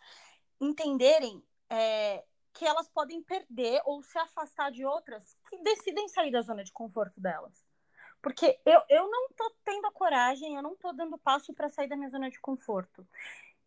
[0.61, 6.41] entenderem é, que elas podem perder ou se afastar de outras que decidem sair da
[6.41, 7.65] zona de conforto delas.
[8.21, 11.87] Porque eu, eu não tô tendo a coragem, eu não tô dando passo para sair
[11.87, 13.05] da minha zona de conforto.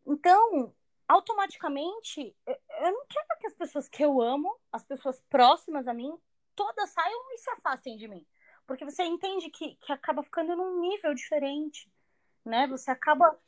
[0.07, 0.73] Então,
[1.09, 6.17] automaticamente, eu não quero que as pessoas que eu amo, as pessoas próximas a mim,
[6.55, 8.27] todas saiam e se afastem de mim.
[8.67, 11.91] Porque você entende que, que acaba ficando num nível diferente,
[12.45, 12.67] né?
[12.67, 13.39] Você acaba,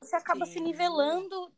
[0.00, 1.52] você acaba se nivelando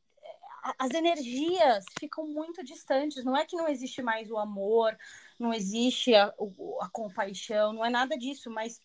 [0.78, 3.24] as energias ficam muito distantes.
[3.24, 4.96] Não é que não existe mais o amor,
[5.38, 6.32] não existe a,
[6.80, 8.80] a compaixão, não é nada disso, mas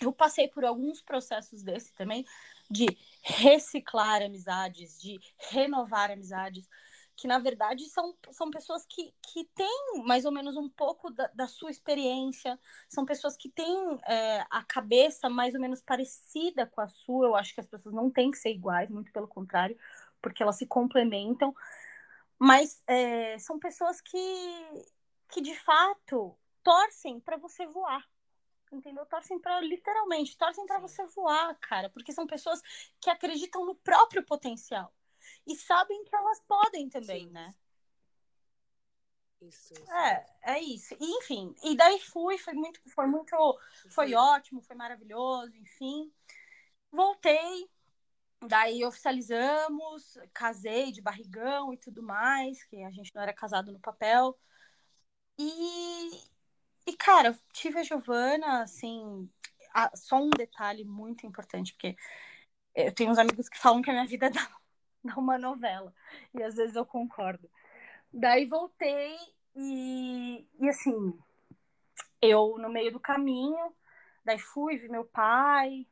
[0.00, 2.24] eu passei por alguns processos desse também,
[2.70, 2.86] de
[3.28, 5.18] reciclar amizades, de
[5.50, 6.68] renovar amizades,
[7.16, 11.26] que na verdade são, são pessoas que, que têm mais ou menos um pouco da,
[11.28, 12.58] da sua experiência,
[12.88, 17.26] são pessoas que têm é, a cabeça mais ou menos parecida com a sua.
[17.26, 19.76] Eu acho que as pessoas não têm que ser iguais, muito pelo contrário
[20.26, 21.54] porque elas se complementam,
[22.38, 24.84] mas é, são pessoas que,
[25.28, 28.04] que de fato torcem para você voar.
[28.72, 29.06] Entendeu?
[29.06, 32.60] Torcem para literalmente, torcem para você voar, cara, porque são pessoas
[33.00, 34.92] que acreditam no próprio potencial
[35.46, 37.32] e sabem que elas podem também, Sim.
[37.32, 37.54] né?
[39.40, 40.96] Isso, isso, É, é isso.
[40.98, 43.36] E, enfim, e daí fui, foi muito, foi muito,
[43.90, 46.12] foi ótimo, foi maravilhoso, enfim.
[46.90, 47.68] Voltei,
[48.42, 53.80] Daí oficializamos, casei de barrigão e tudo mais, que a gente não era casado no
[53.80, 54.38] papel.
[55.38, 56.10] E,
[56.86, 59.28] e cara, tive a Giovana, assim,
[59.94, 61.96] só um detalhe muito importante, porque
[62.74, 64.48] eu tenho uns amigos que falam que a minha vida dá,
[65.04, 65.94] dá uma novela,
[66.34, 67.50] e às vezes eu concordo.
[68.12, 69.16] Daí voltei
[69.54, 71.18] e, e assim,
[72.22, 73.74] eu no meio do caminho,
[74.24, 75.86] daí fui, vi meu pai,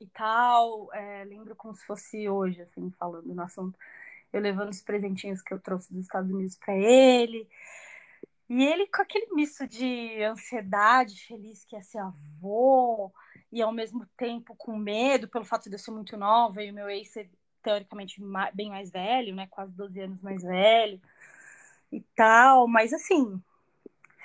[0.00, 0.92] e tal.
[0.92, 3.78] É, lembro como se fosse hoje, assim, falando no assunto.
[4.32, 7.48] Eu levando os presentinhos que eu trouxe dos Estados Unidos para ele.
[8.48, 13.12] E ele com aquele misto de ansiedade, feliz que ia ser avô,
[13.52, 16.74] e ao mesmo tempo com medo pelo fato de eu ser muito nova e o
[16.74, 17.30] meu ex ser
[17.62, 18.22] teoricamente
[18.54, 19.46] bem mais velho, né?
[19.48, 21.00] Quase 12 anos mais velho.
[21.92, 23.42] e tal, mas assim,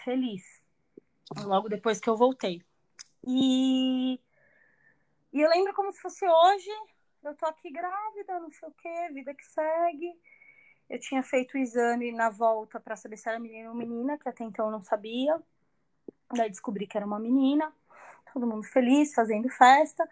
[0.03, 0.43] feliz.
[1.43, 2.61] Logo depois que eu voltei.
[3.25, 4.19] E,
[5.31, 6.69] e eu lembro como se fosse hoje,
[7.23, 10.13] eu tô aqui grávida, não sei o quê, vida que segue.
[10.89, 14.29] Eu tinha feito o exame na volta para saber se era menina ou menina, que
[14.29, 15.41] até então eu não sabia.
[16.33, 17.73] Daí descobri que era uma menina.
[18.33, 20.07] Todo mundo feliz, fazendo festa.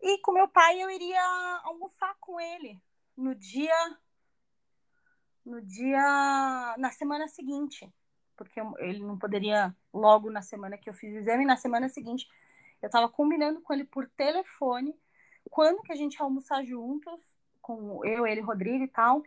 [0.00, 1.22] E com meu pai eu iria
[1.64, 2.80] almoçar com ele
[3.16, 3.96] no dia
[5.44, 7.88] no dia na semana seguinte,
[8.36, 12.26] porque ele não poderia logo na semana que eu fiz o exame, na semana seguinte
[12.82, 14.94] eu estava combinando com ele por telefone
[15.50, 17.20] quando que a gente ia almoçar juntos,
[17.62, 19.22] com eu, ele, Rodrigo e tal.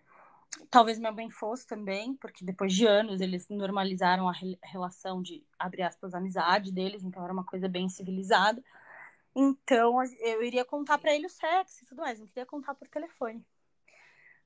[0.69, 4.33] Talvez minha mãe fosse também, porque depois de anos eles normalizaram a
[4.63, 8.63] relação de, abre aspas, amizade deles, então era uma coisa bem civilizada.
[9.35, 12.87] Então eu iria contar para ele o sexo e tudo mais, não queria contar por
[12.87, 13.45] telefone.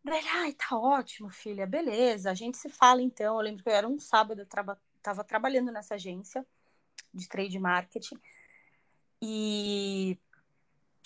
[0.05, 3.35] Ele, ai, tá ótimo, filha, beleza, a gente se fala então.
[3.35, 6.45] Eu lembro que eu era um sábado, eu traba, tava trabalhando nessa agência
[7.13, 8.19] de trade marketing.
[9.21, 10.19] E,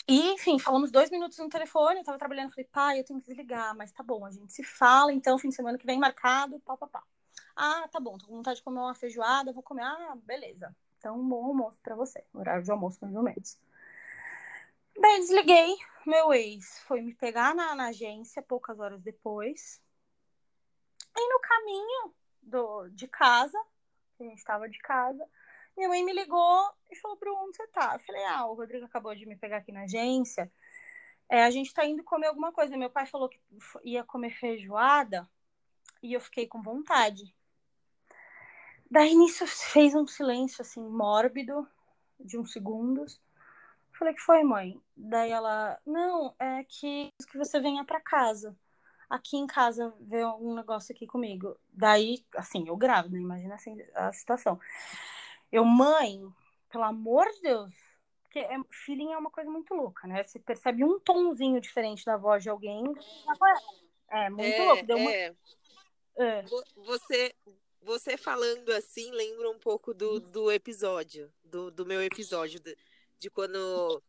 [0.07, 3.27] e, enfim, falamos dois minutos no telefone, eu tava trabalhando, falei, pai, eu tenho que
[3.27, 6.59] desligar, mas tá bom, a gente se fala, então, fim de semana que vem marcado,
[6.61, 7.03] pá, pá, pá.
[7.55, 10.73] Ah, tá bom, tô com vontade de comer uma feijoada, vou comer, ah, beleza.
[10.97, 13.59] Então, bom almoço para você, horário de almoço, mais ou menos.
[14.99, 19.81] Daí desliguei, meu ex foi me pegar na, na agência poucas horas depois.
[21.15, 23.57] E no caminho do, de casa,
[24.19, 25.23] a gente estava de casa,
[25.77, 27.93] minha mãe me ligou e falou, Bruno, onde você tá?
[27.93, 30.51] Eu falei, ah, o Rodrigo acabou de me pegar aqui na agência.
[31.29, 32.75] É, a gente tá indo comer alguma coisa.
[32.75, 33.39] Meu pai falou que
[33.83, 35.29] ia comer feijoada
[36.01, 37.33] e eu fiquei com vontade.
[38.89, 41.67] Daí nisso fez um silêncio assim mórbido
[42.19, 43.21] de uns segundos.
[43.91, 44.81] Falei que foi, mãe.
[44.95, 48.55] Daí ela, não, é que que você venha para casa.
[49.09, 51.57] Aqui em casa vê um negócio aqui comigo.
[51.71, 54.59] Daí, assim, eu grávida, imagina assim a situação.
[55.51, 56.21] Eu, mãe,
[56.69, 57.71] pelo amor de Deus,
[58.23, 60.23] porque é, feeling é uma coisa muito louca, né?
[60.23, 62.83] Você percebe um tomzinho diferente da voz de alguém.
[64.09, 64.85] É muito é, louco.
[64.85, 65.01] Deu é.
[65.01, 65.11] Uma...
[66.25, 66.43] É.
[66.75, 67.35] Você,
[67.81, 72.59] você falando assim lembra um pouco do, do episódio, do, do meu episódio.
[72.59, 72.75] De
[73.19, 74.01] de quando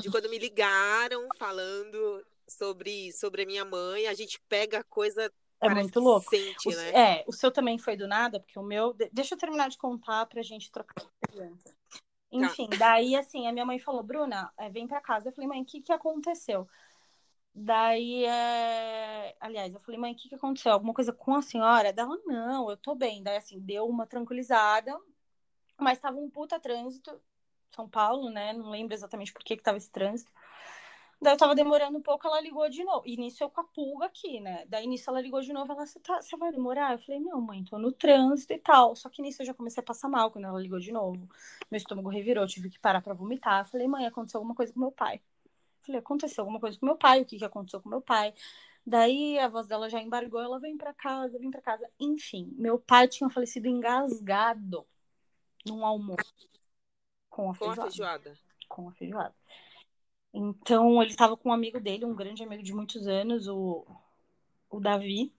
[0.00, 5.32] de quando me ligaram falando sobre sobre a minha mãe, a gente pega a coisa
[5.62, 6.28] é muito louco.
[6.30, 6.90] Sente, o, né?
[6.90, 8.94] É, o seu também foi do nada, porque o meu.
[9.12, 11.04] Deixa eu terminar de contar pra gente trocar.
[11.04, 11.72] Tá.
[12.32, 12.76] Enfim, tá.
[12.78, 15.28] daí assim, a minha mãe falou, Bruna, é, vem pra casa.
[15.28, 16.66] Eu falei, mãe, o que, que aconteceu?
[17.54, 19.36] Daí, é...
[19.38, 20.72] aliás, eu falei, mãe, o que, que aconteceu?
[20.72, 21.92] Alguma coisa com a senhora?
[21.92, 23.22] Dela, não, eu tô bem.
[23.22, 24.98] Daí, assim, deu uma tranquilizada,
[25.78, 27.20] mas tava um puta trânsito.
[27.70, 28.52] São Paulo, né?
[28.52, 30.30] Não lembro exatamente por que, que tava esse trânsito.
[31.22, 33.06] Daí eu tava demorando um pouco, ela ligou de novo.
[33.06, 34.64] E nisso eu com a pulga aqui, né?
[34.66, 36.92] Daí nisso ela ligou de novo, ela, você, tá, você vai demorar?
[36.92, 38.96] Eu falei, não, mãe, tô no trânsito e tal.
[38.96, 41.28] Só que nisso eu já comecei a passar mal quando ela ligou de novo.
[41.70, 43.60] Meu estômago revirou, tive que parar pra vomitar.
[43.60, 45.16] Eu falei, mãe, aconteceu alguma coisa com meu pai.
[45.16, 48.34] Eu falei, aconteceu alguma coisa com meu pai, o que que aconteceu com meu pai?
[48.84, 51.88] Daí a voz dela já embargou, ela vem para casa, vem para casa.
[52.00, 54.84] Enfim, meu pai tinha falecido engasgado
[55.64, 56.34] num almoço
[57.30, 57.80] com a feijoada.
[57.80, 58.38] Com a feijoada.
[58.68, 59.34] Com a feijoada.
[60.32, 63.86] Então, ele estava com um amigo dele, um grande amigo de muitos anos, o,
[64.70, 65.32] o Davi,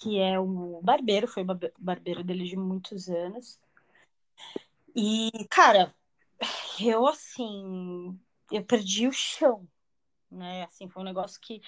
[0.00, 1.44] que é o barbeiro, foi
[1.78, 3.60] barbeiro dele de muitos anos.
[4.94, 5.94] E, cara,
[6.80, 8.18] eu, assim,
[8.50, 9.66] eu perdi o chão,
[10.30, 10.64] né?
[10.64, 11.60] Assim, foi um negócio que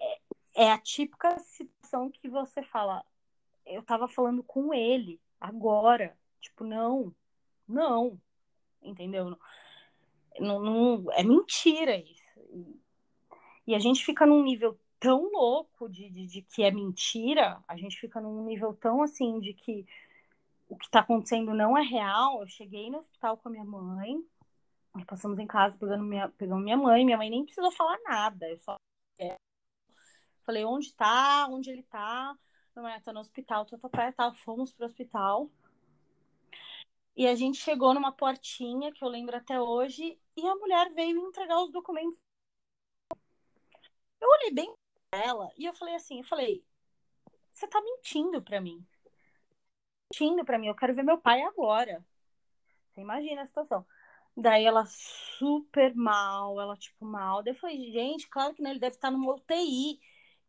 [0.00, 0.20] é,
[0.54, 3.04] é a típica situação que você fala,
[3.66, 7.14] eu tava falando com ele agora, tipo, não,
[7.66, 8.20] não,
[8.82, 9.38] entendeu?
[10.40, 12.22] Não, não, é mentira isso.
[13.66, 17.76] E a gente fica num nível tão louco de, de, de, que é mentira, a
[17.76, 19.86] gente fica num nível tão assim de que
[20.68, 22.40] o que está acontecendo não é real.
[22.40, 24.24] Eu cheguei no hospital com a minha mãe,
[25.06, 28.58] passamos em casa pegando minha, pegando minha mãe, minha mãe nem precisou falar nada, eu
[28.58, 28.76] só
[30.44, 32.36] falei onde tá, onde ele tá,
[32.76, 35.50] minha mãe tá no hospital, tá, tá, tá, fomos pro hospital.
[37.16, 41.28] E a gente chegou numa portinha, que eu lembro até hoje, e a mulher veio
[41.28, 42.18] entregar os documentos.
[44.20, 44.74] Eu olhei bem
[45.10, 46.64] pra ela e eu falei assim, eu falei,
[47.52, 48.84] você tá mentindo pra mim.
[50.12, 52.04] Mentindo pra mim, eu quero ver meu pai agora.
[52.92, 53.84] Você imagina a situação.
[54.36, 57.42] Daí ela super mal, ela tipo mal.
[57.42, 60.00] Daí eu falei, gente, claro que não, ele deve estar numa UTI.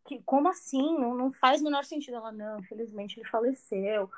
[0.06, 0.98] Que, como assim?
[1.00, 2.16] Não, não faz o menor sentido.
[2.18, 4.10] Ela, não, infelizmente ele faleceu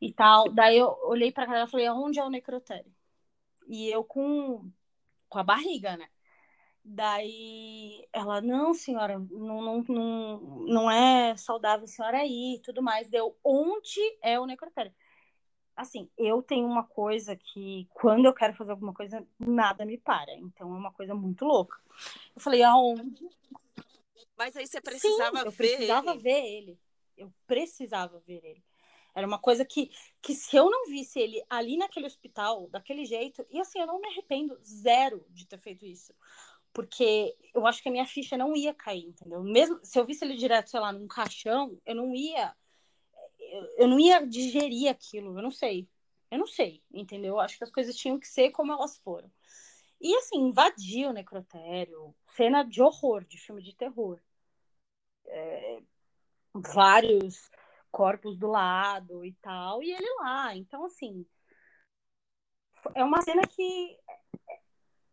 [0.00, 0.48] e tal.
[0.50, 2.92] Daí eu olhei para ela e falei, onde é o necrotério?
[3.68, 4.70] E eu com,
[5.32, 6.06] com a barriga, né?
[6.84, 13.08] Daí ela, não, senhora, não, não, não, não é saudável a senhora ir tudo mais.
[13.08, 14.92] Deu, onde é o necrotério?
[15.74, 20.34] Assim, eu tenho uma coisa que, quando eu quero fazer alguma coisa, nada me para.
[20.34, 21.78] Então é uma coisa muito louca.
[22.36, 23.26] Eu falei, aonde?
[24.36, 26.20] Mas aí você precisava Sim, eu ver precisava ele.
[26.20, 26.78] ver ele.
[27.16, 28.62] Eu precisava ver ele.
[29.14, 29.90] Era uma coisa que,
[30.20, 34.00] que se eu não visse ele ali naquele hospital, daquele jeito, e assim, eu não
[34.00, 36.14] me arrependo zero de ter feito isso.
[36.72, 39.42] Porque eu acho que a minha ficha não ia cair, entendeu?
[39.42, 42.54] Mesmo se eu visse ele direto, sei lá, num caixão, eu não ia.
[43.76, 45.86] Eu, não ia digerir aquilo, eu não sei.
[46.30, 47.34] Eu não sei, entendeu?
[47.34, 49.30] Eu acho que as coisas tinham que ser como elas foram.
[50.00, 54.18] E assim, invadir o necrotério, cena de horror, de filme de terror.
[55.26, 55.82] É,
[56.54, 57.50] vários
[57.92, 60.56] corpos do lado e tal, e ele lá.
[60.56, 61.24] Então, assim,
[62.94, 63.98] é uma cena que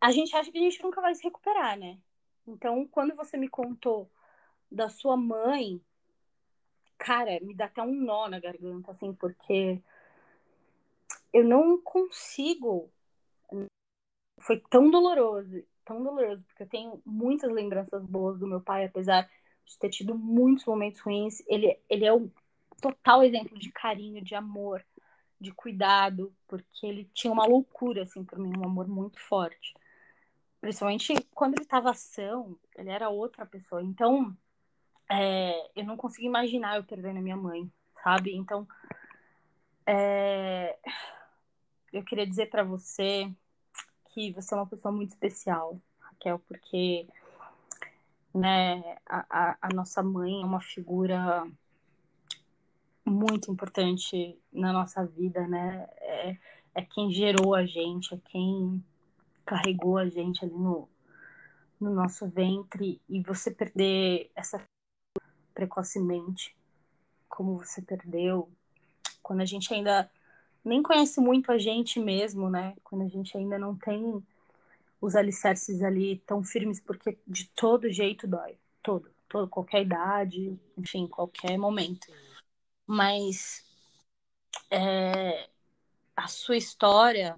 [0.01, 1.99] a gente acha que a gente nunca vai se recuperar, né?
[2.47, 4.09] Então, quando você me contou
[4.71, 5.81] da sua mãe,
[6.97, 9.81] cara, me dá até um nó na garganta, assim, porque
[11.33, 12.89] eu não consigo.
[14.41, 19.29] Foi tão doloroso, tão doloroso, porque eu tenho muitas lembranças boas do meu pai, apesar
[19.65, 21.43] de ter tido muitos momentos ruins.
[21.45, 22.31] Ele, ele é o
[22.79, 24.85] total exemplo de carinho, de amor,
[25.39, 29.73] de cuidado, porque ele tinha uma loucura, assim, por mim, um amor muito forte.
[30.59, 33.81] Principalmente quando ele estava ação, ele era outra pessoa.
[33.81, 34.35] Então,
[35.09, 37.71] é, eu não consigo imaginar eu perdendo a minha mãe,
[38.03, 38.35] sabe?
[38.35, 38.67] Então,
[39.85, 40.77] é,
[41.93, 43.31] eu queria dizer para você
[44.13, 47.07] que você é uma pessoa muito especial, Raquel, porque
[48.33, 51.49] né, a, a, a nossa mãe é uma figura
[53.09, 55.87] muito importante na nossa vida, né?
[55.97, 56.37] É,
[56.75, 58.83] é quem gerou a gente, é quem
[59.45, 60.87] carregou a gente ali no,
[61.79, 64.63] no nosso ventre e você perder essa
[65.53, 66.55] precocemente,
[67.27, 68.49] como você perdeu,
[69.21, 70.09] quando a gente ainda
[70.63, 72.75] nem conhece muito a gente mesmo, né?
[72.83, 74.23] Quando a gente ainda não tem
[75.01, 81.07] os alicerces ali tão firmes, porque de todo jeito dói, todo, todo qualquer idade, enfim,
[81.07, 82.07] qualquer momento.
[82.91, 83.63] Mas
[84.71, 85.47] é,
[86.15, 87.37] a sua história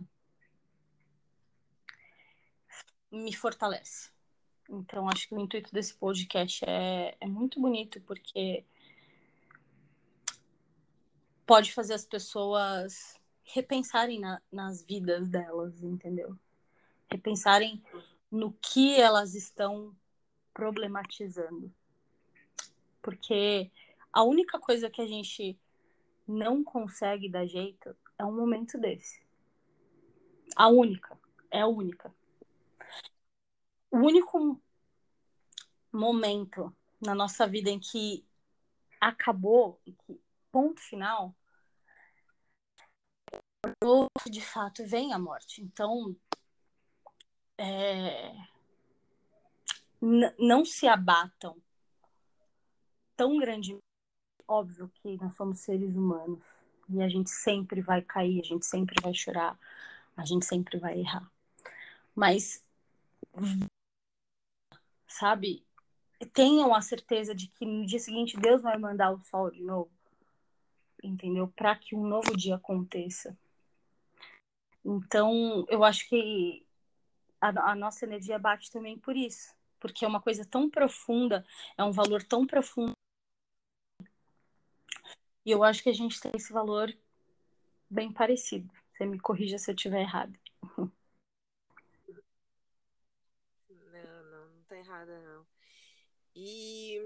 [3.12, 4.10] me fortalece.
[4.70, 8.64] Então, acho que o intuito desse podcast é, é muito bonito, porque
[11.46, 16.40] pode fazer as pessoas repensarem na, nas vidas delas, entendeu?
[17.10, 17.84] Repensarem
[18.32, 19.94] no que elas estão
[20.54, 21.70] problematizando.
[23.02, 23.70] Porque
[24.14, 25.60] a única coisa que a gente
[26.28, 29.22] não consegue dar jeito é um momento desse.
[30.56, 31.20] A única.
[31.50, 32.14] É a única.
[33.90, 34.62] O único
[35.92, 38.26] momento na nossa vida em que
[39.00, 39.82] acabou,
[40.52, 41.36] ponto final,
[44.30, 45.62] de fato vem a morte.
[45.62, 46.16] Então,
[47.58, 48.34] é...
[50.40, 51.62] não se abatam
[53.16, 53.78] tão grande.
[54.52, 56.44] Óbvio que nós somos seres humanos
[56.90, 59.58] e a gente sempre vai cair, a gente sempre vai chorar,
[60.18, 61.26] a gente sempre vai errar.
[62.14, 62.62] Mas,
[65.08, 65.66] sabe,
[66.34, 69.90] tenham a certeza de que no dia seguinte Deus vai mandar o sol de novo,
[71.02, 71.48] entendeu?
[71.56, 73.38] Para que um novo dia aconteça.
[74.84, 76.66] Então, eu acho que
[77.40, 81.46] a, a, nossa energia bate também por isso, porque é uma coisa tão profunda,
[81.78, 82.92] é um valor tão profundo.
[85.46, 86.96] E eu acho que a gente tem esse valor
[87.90, 88.72] bem parecido.
[88.92, 90.40] Você me corrija se eu estiver errada.
[90.78, 90.88] Não,
[93.70, 95.46] não, não tá errada, não.
[96.36, 97.06] E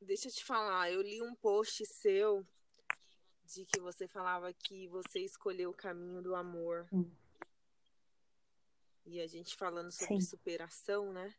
[0.00, 2.46] deixa eu te falar, eu li um post seu
[3.44, 6.86] de que você falava que você escolheu o caminho do amor.
[6.92, 7.10] Hum.
[9.04, 10.28] E a gente falando sobre Sim.
[10.28, 11.34] superação, né?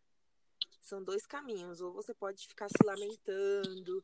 [0.81, 1.81] São dois caminhos.
[1.81, 4.03] Ou você pode ficar se lamentando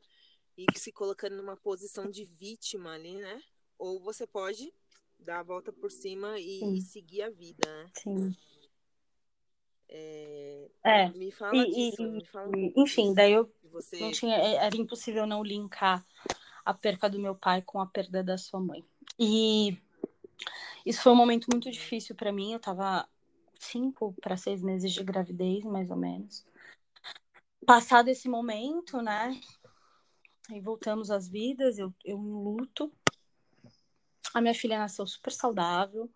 [0.60, 3.42] e se colocando numa posição de vítima ali, né?
[3.78, 4.74] Ou você pode
[5.18, 7.92] dar a volta por cima e, e seguir a vida, né?
[7.94, 8.36] Sim.
[9.88, 11.10] É, é.
[11.10, 13.16] Me fala e, disso, e, me fala um Enfim, disso.
[13.16, 14.00] daí eu você...
[14.00, 16.06] não tinha, é, era impossível não linkar
[16.66, 18.86] a perda do meu pai com a perda da sua mãe.
[19.18, 19.78] E
[20.86, 22.54] isso foi um momento muito difícil para mim.
[22.54, 23.08] Eu tava
[23.58, 26.46] cinco para seis meses de gravidez, mais ou menos.
[27.66, 29.40] Passado esse momento, né?
[30.50, 32.92] Aí voltamos às vidas, eu, eu em luto.
[34.34, 36.10] A minha filha nasceu super saudável.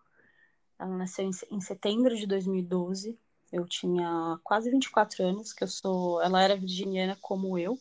[0.78, 3.16] Ela nasceu em, em setembro de 2012.
[3.52, 6.20] Eu tinha quase 24 anos, que eu sou.
[6.20, 7.78] Ela era virginiana como eu.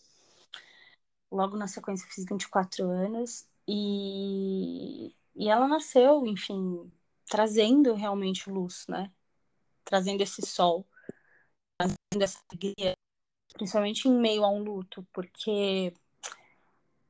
[1.32, 3.48] Logo na sequência fiz 24 anos.
[3.68, 6.92] E, e ela nasceu, enfim,
[7.26, 9.12] trazendo realmente luz, né?
[9.84, 10.86] Trazendo esse sol,
[11.78, 12.96] trazendo essa alegria,
[13.54, 15.94] principalmente em meio a um luto, porque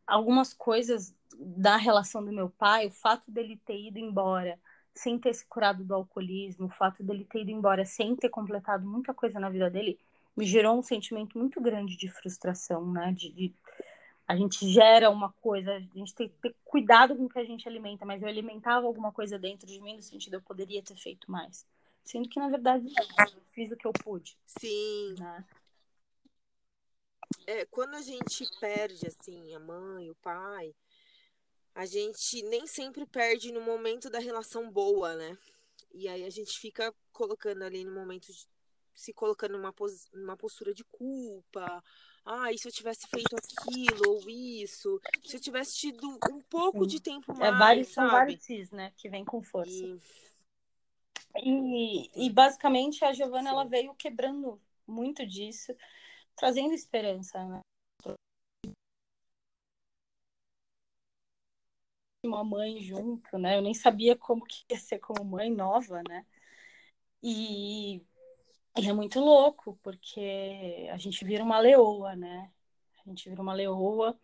[0.06, 4.60] algumas coisas da relação do meu pai, o fato dele ter ido embora
[4.94, 8.88] sem ter se curado do alcoolismo, o fato dele ter ido embora sem ter completado
[8.88, 10.00] muita coisa na vida dele,
[10.36, 13.12] me gerou um sentimento muito grande de frustração, né?
[13.12, 13.54] De, de
[14.28, 17.44] a gente gera uma coisa, a gente tem que ter cuidado com o que a
[17.44, 20.96] gente alimenta, mas eu alimentava alguma coisa dentro de mim no sentido eu poderia ter
[20.96, 21.66] feito mais.
[22.04, 24.38] Sendo que, na verdade, eu fiz o que eu pude.
[24.46, 25.16] Sim.
[25.18, 25.44] Né?
[27.46, 30.74] É, quando a gente perde, assim, a mãe, o pai,
[31.76, 35.38] a gente nem sempre perde no momento da relação boa, né?
[35.94, 38.48] E aí a gente fica colocando ali no momento de,
[38.94, 41.84] se colocando numa, pos, numa postura de culpa.
[42.26, 45.00] Ah, e se eu tivesse feito aquilo ou isso?
[45.26, 46.88] Se eu tivesse tido um pouco Sim.
[46.88, 48.10] de tempo mais, é, vários, sabe?
[48.10, 48.94] São vários cis, né?
[48.98, 49.72] Que vem com força.
[49.72, 50.00] E,
[51.36, 55.76] e, e basicamente a Giovana ela veio quebrando muito disso,
[56.36, 57.62] trazendo esperança, né?
[62.26, 63.58] uma mãe junto, né?
[63.58, 66.26] Eu nem sabia como que ia ser como mãe nova, né?
[67.22, 67.98] E,
[68.78, 72.52] e é muito louco, porque a gente vira uma leoa, né?
[73.06, 74.18] A gente vira uma leoa.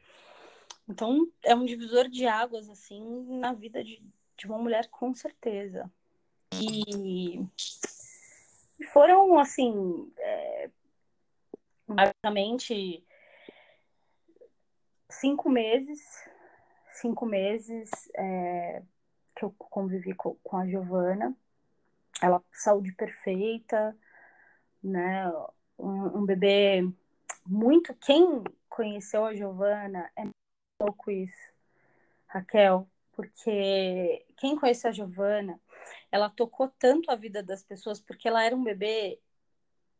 [0.87, 3.01] Então, é um divisor de águas, assim,
[3.39, 4.01] na vida de,
[4.37, 5.91] de uma mulher, com certeza.
[6.55, 7.39] E,
[8.79, 10.48] e foram, assim, é,
[11.95, 13.03] basicamente
[15.09, 16.01] cinco meses
[16.99, 18.81] cinco meses é,
[19.35, 21.35] que eu convivi com, com a Giovana.
[22.21, 23.95] Ela, saúde perfeita,
[24.83, 25.29] né?
[25.77, 26.81] Um, um, bebê
[27.45, 27.93] muito.
[27.95, 30.23] Quem conheceu a Giovana é
[30.77, 31.51] pouco isso,
[32.27, 35.59] Raquel, porque quem conheceu a Giovana,
[36.11, 39.19] ela tocou tanto a vida das pessoas, porque ela era um bebê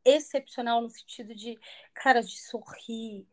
[0.06, 1.58] excepcional no sentido de,
[1.94, 3.28] cara, de sorrir,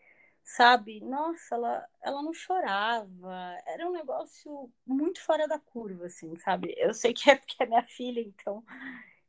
[0.45, 1.01] sabe?
[1.01, 3.57] Nossa, ela, ela não chorava.
[3.67, 6.75] Era um negócio muito fora da curva, assim, sabe?
[6.77, 8.65] Eu sei que é porque é minha filha, então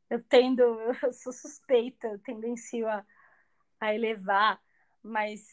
[0.08, 0.62] eu tendo,
[1.02, 3.04] eu sou suspeita, eu tendencio a,
[3.80, 4.60] a elevar,
[5.02, 5.46] mas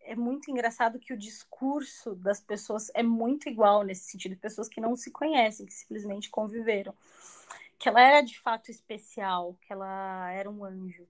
[0.00, 4.80] é muito engraçado que o discurso das pessoas é muito igual nesse sentido, pessoas que
[4.80, 6.94] não se conhecem, que simplesmente conviveram.
[7.78, 11.06] Que ela era de fato especial, que ela era um anjo.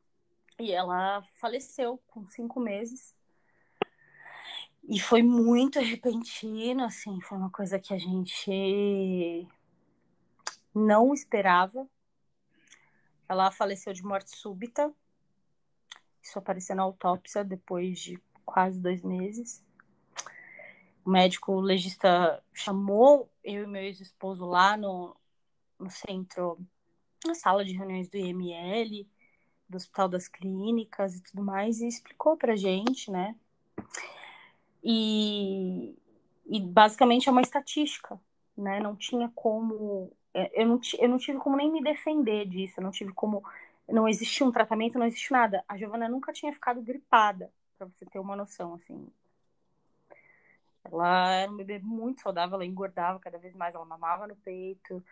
[0.59, 3.15] E ela faleceu com cinco meses
[4.87, 9.49] e foi muito repentino, assim, foi uma coisa que a gente
[10.75, 11.89] não esperava.
[13.27, 14.93] Ela faleceu de morte súbita.
[16.23, 19.65] Isso apareceu na autópsia depois de quase dois meses.
[21.03, 25.17] O médico legista chamou eu e meu ex-esposo lá no,
[25.79, 26.59] no centro,
[27.25, 29.09] na sala de reuniões do IML,
[29.75, 33.35] do Hospital das Clínicas e tudo mais, e explicou pra gente, né,
[34.85, 35.97] e,
[36.47, 38.20] e basicamente é uma estatística,
[38.57, 38.79] né?
[38.81, 40.12] Não tinha como.
[40.35, 43.43] É, eu não, eu não tive como nem me defender disso, eu não tive como.
[43.89, 45.64] Não existia um tratamento, não existe nada.
[45.66, 49.09] A Giovana nunca tinha ficado gripada, para você ter uma noção, assim.
[50.85, 55.03] Ela era um bebê muito saudável, ela engordava cada vez mais, ela mamava no peito.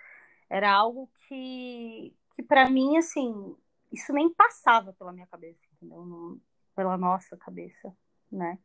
[0.50, 3.56] Era algo que, que para mim, assim,
[3.92, 6.40] isso nem passava pela minha cabeça, entendeu?
[6.74, 7.94] Pela nossa cabeça,
[8.30, 8.58] né?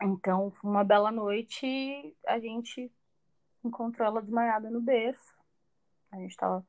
[0.00, 2.90] Então, uma bela noite, a gente
[3.64, 5.36] encontrou ela desmaiada no berço.
[6.10, 6.64] A gente estava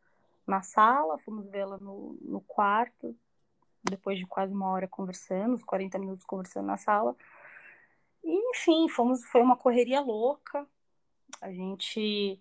[0.46, 3.16] na sala, fomos vê-la no, no quarto,
[3.84, 7.16] depois de quase uma hora conversando, uns 40 minutos conversando na sala.
[8.24, 10.68] E, enfim, fomos, foi uma correria louca.
[11.40, 12.40] A gente,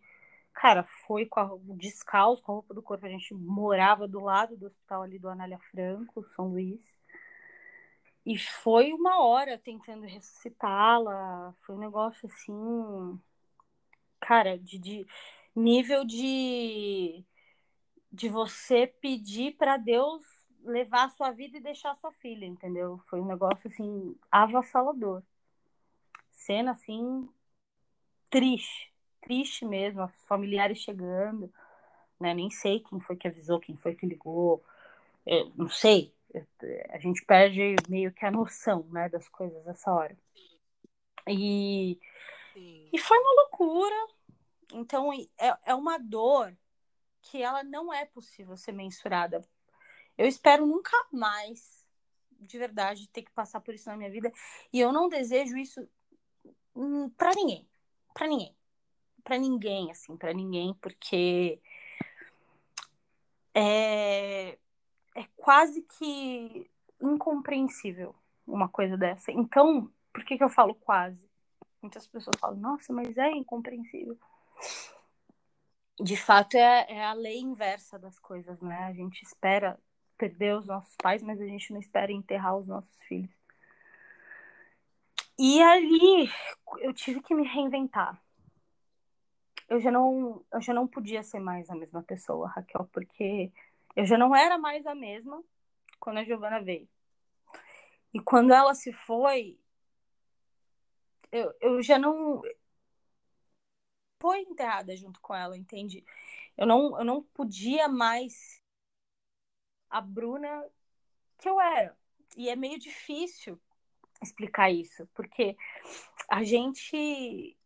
[0.59, 3.07] cara, foi com a, descalço, com a roupa do corpo.
[3.07, 6.83] A gente morava do lado do hospital ali do Anália Franco, São Luís.
[8.27, 11.55] E foi uma hora tentando ressuscitá-la.
[11.65, 13.21] Foi um negócio assim.
[14.21, 15.07] Cara, de, de
[15.55, 17.25] nível de,
[18.13, 20.23] de você pedir para Deus
[20.65, 22.99] levar a sua vida e deixar a sua filha, entendeu?
[23.09, 25.23] Foi um negócio assim avassalador.
[26.33, 27.29] Cena assim
[28.29, 28.88] triste,
[29.29, 31.53] triste mesmo, os familiares chegando,
[32.19, 32.33] né?
[32.33, 34.65] Nem sei quem foi que avisou, quem foi que ligou,
[35.27, 36.15] eu não sei,
[36.89, 40.17] a gente perde meio que a noção, né, das coisas nessa hora.
[41.27, 42.01] E,
[42.57, 44.07] e foi uma loucura.
[44.73, 46.57] Então, é, é uma dor
[47.21, 49.43] que ela não é possível ser mensurada.
[50.17, 51.87] Eu espero nunca mais,
[52.41, 54.33] de verdade, ter que passar por isso na minha vida.
[54.73, 55.87] E eu não desejo isso
[56.75, 57.69] hum, para ninguém.
[58.15, 58.58] para ninguém.
[59.25, 61.61] Para ninguém, assim, para ninguém, porque
[63.55, 64.59] é,
[65.15, 68.15] é quase que incompreensível
[68.47, 69.31] uma coisa dessa.
[69.31, 71.29] Então, por que, que eu falo quase?
[71.83, 74.19] Muitas pessoas falam, nossa, mas é incompreensível.
[76.01, 78.85] De fato, é, é a lei inversa das coisas, né?
[78.85, 79.79] A gente espera
[80.17, 83.31] perder os nossos pais, mas a gente não espera enterrar os nossos filhos.
[85.39, 86.29] E ali
[86.81, 88.21] eu tive que me reinventar.
[89.69, 93.53] Eu já não, eu já não podia ser mais a mesma pessoa, Raquel, porque
[93.95, 95.43] eu já não era mais a mesma
[96.01, 96.89] quando a Giovana veio.
[98.13, 99.59] E quando ela se foi,
[101.31, 102.43] eu, eu já não
[104.21, 106.05] foi enterrada junto com ela, entende?
[106.57, 108.63] Eu não, eu não podia mais
[109.89, 110.65] a Bruna
[111.39, 111.97] que eu era.
[112.37, 113.61] E é meio difícil
[114.23, 115.57] explicar isso, porque
[116.29, 117.57] a gente,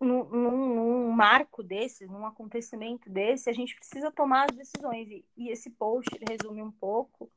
[0.00, 5.08] num, num, marco desse, num acontecimento desse, a gente precisa tomar as decisões.
[5.10, 7.30] E, e esse post resume um pouco,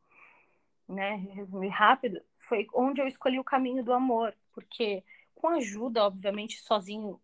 [0.88, 1.16] né?
[1.34, 5.04] Resumir rápido, foi onde eu escolhi o caminho do amor, porque
[5.34, 7.20] com ajuda, obviamente, sozinho,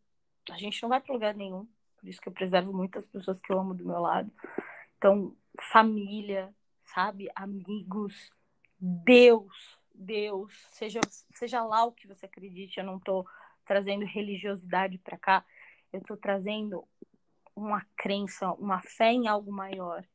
[0.50, 1.68] a gente não vai para lugar nenhum.
[1.98, 4.32] Por isso que eu preservo muitas pessoas que eu amo do meu lado.
[4.98, 5.36] Então,
[5.72, 7.30] família, sabe?
[7.36, 8.32] Amigos,
[8.80, 11.00] Deus, Deus, seja,
[11.36, 13.28] seja lá o que você acredite, eu não estou
[13.68, 15.46] trazendo religiosidade para cá,
[15.92, 16.88] eu estou trazendo
[17.56, 20.08] uma crença, uma fé em algo maior,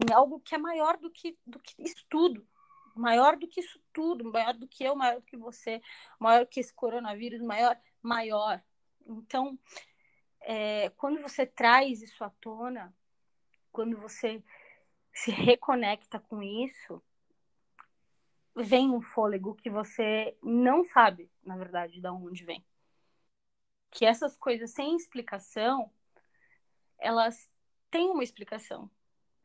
[0.00, 2.46] em algo que é maior do que, do que isso tudo,
[2.94, 5.82] maior do que isso tudo, maior do que eu, maior do que você,
[6.18, 8.62] maior que esse coronavírus, maior, maior.
[9.06, 9.58] Então,
[10.40, 12.94] é, quando você traz isso à tona,
[13.72, 14.42] quando você
[15.12, 17.02] se reconecta com isso,
[18.54, 22.64] vem um fôlego que você não sabe, na verdade, de onde vem.
[23.94, 25.90] Que essas coisas sem explicação,
[26.98, 27.48] elas
[27.90, 28.90] têm uma explicação,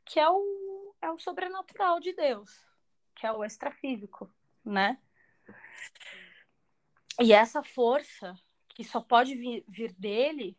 [0.04, 2.68] que é o, é o sobrenatural de Deus
[3.20, 4.34] que é o extrafísico,
[4.64, 4.98] né?
[7.20, 8.34] E essa força
[8.70, 10.58] que só pode vir, vir dele,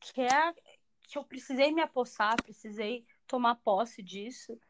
[0.00, 0.52] que é
[1.04, 4.60] que eu precisei me apossar, precisei tomar posse disso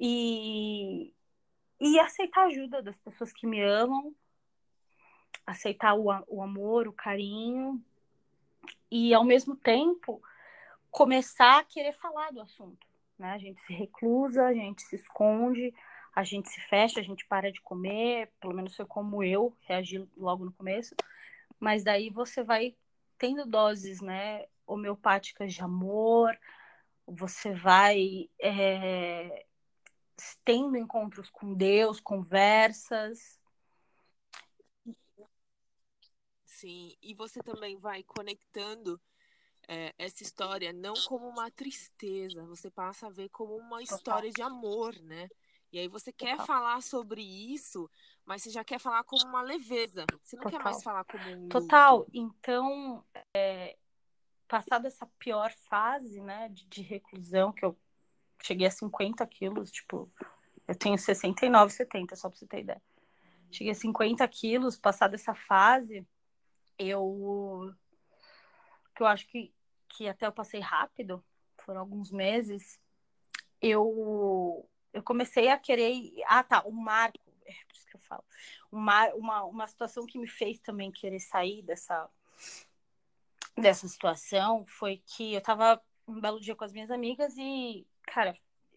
[0.00, 1.12] e,
[1.78, 4.16] e aceitar a ajuda das pessoas que me amam,
[5.46, 7.82] aceitar o, o amor, o carinho
[8.90, 10.22] e ao mesmo tempo
[10.90, 12.86] começar a querer falar do assunto.
[13.18, 13.30] Né?
[13.32, 15.74] A gente se reclusa, a gente se esconde,
[16.14, 20.08] a gente se fecha, a gente para de comer, pelo menos foi como eu reagi
[20.16, 20.94] logo no começo,
[21.58, 22.76] mas daí você vai
[23.18, 26.38] tendo doses, né, homeopáticas de amor,
[27.06, 29.44] você vai é,
[30.44, 33.38] tendo encontros com Deus, conversas.
[36.64, 38.98] Sim, e você também vai conectando
[39.68, 44.40] é, essa história não como uma tristeza, você passa a ver como uma história de
[44.40, 45.28] amor, né?
[45.70, 46.46] E aí você quer Total.
[46.46, 47.90] falar sobre isso,
[48.24, 50.06] mas você já quer falar como uma leveza.
[50.22, 50.58] Você não Total.
[50.58, 51.48] quer mais falar como um.
[51.50, 51.98] Total.
[51.98, 52.10] Luto.
[52.14, 53.04] Então,
[53.36, 53.76] é,
[54.48, 57.76] passada essa pior fase, né, de, de, reclusão, que eu
[58.42, 60.10] cheguei a 50 quilos, tipo,
[60.66, 62.82] eu tenho 69, 70, só pra você ter ideia.
[63.50, 66.06] Cheguei a 50 quilos, passada essa fase,
[66.78, 67.72] eu.
[68.94, 69.52] que eu acho que,
[69.88, 71.24] que até eu passei rápido,
[71.58, 72.80] foram alguns meses,
[73.60, 76.12] eu eu comecei a querer.
[76.26, 78.24] Ah, tá, o marco, é por isso que eu falo.
[78.70, 82.08] Uma, uma, uma situação que me fez também querer sair dessa,
[83.56, 88.34] dessa situação foi que eu tava um belo dia com as minhas amigas e, cara,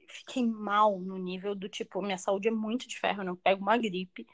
[0.08, 3.62] fiquei mal no nível do tipo, minha saúde é muito de ferro, eu não pego
[3.62, 4.28] uma gripe.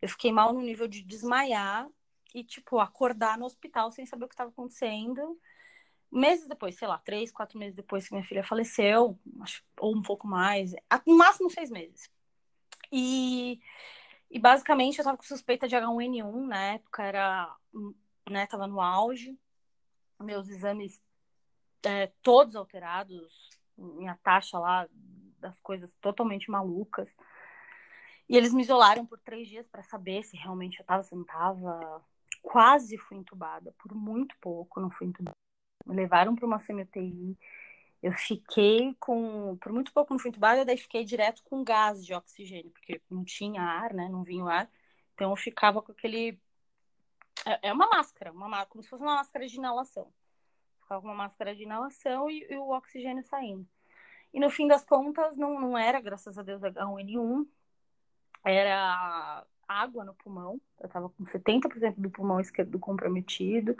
[0.00, 1.86] Eu fiquei mal no nível de desmaiar
[2.34, 5.38] e, tipo, acordar no hospital sem saber o que estava acontecendo
[6.10, 10.02] meses depois, sei lá, três, quatro meses depois que minha filha faleceu, acho, ou um
[10.02, 10.72] pouco mais,
[11.06, 12.10] no máximo seis meses.
[12.90, 13.60] E,
[14.30, 17.56] e basicamente eu tava com suspeita de H1N1, na época era,
[18.28, 19.38] né, tava no auge,
[20.18, 21.00] meus exames
[21.84, 24.88] é, todos alterados, minha taxa lá
[25.38, 27.14] das coisas totalmente malucas.
[28.28, 31.24] E eles me isolaram por três dias para saber se realmente eu tava, se não
[31.24, 32.04] tava.
[32.42, 35.36] Quase fui entubada, por muito pouco, não fui entubada
[35.86, 37.36] me levaram para uma semi-UTI.
[38.02, 39.56] Eu fiquei com.
[39.58, 43.24] Por muito pouco não fui entubada, daí fiquei direto com gás de oxigênio, porque não
[43.24, 44.08] tinha ar, né?
[44.08, 44.70] Não vinha o ar.
[45.14, 46.40] Então eu ficava com aquele.
[47.46, 50.10] É, é uma máscara, uma como se fosse uma máscara de inalação.
[50.82, 53.66] Ficava com uma máscara de inalação e, e o oxigênio saindo.
[54.32, 57.46] E no fim das contas, não, não era, graças a Deus, H1N1,
[58.44, 60.60] era água no pulmão.
[60.80, 63.76] Eu tava com 70% do pulmão esquerdo comprometido.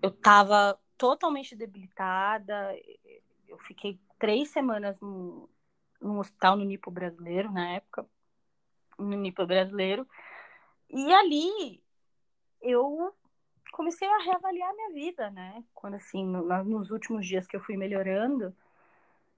[0.00, 2.72] Eu tava totalmente debilitada.
[3.48, 5.48] Eu fiquei três semanas no,
[6.00, 8.06] no hospital no Nipo brasileiro, na época.
[8.98, 10.06] No Nipo brasileiro.
[10.88, 11.82] E ali
[12.62, 13.12] eu
[13.72, 15.64] comecei a reavaliar minha vida, né?
[15.74, 18.54] Quando assim, no, nos últimos dias que eu fui melhorando,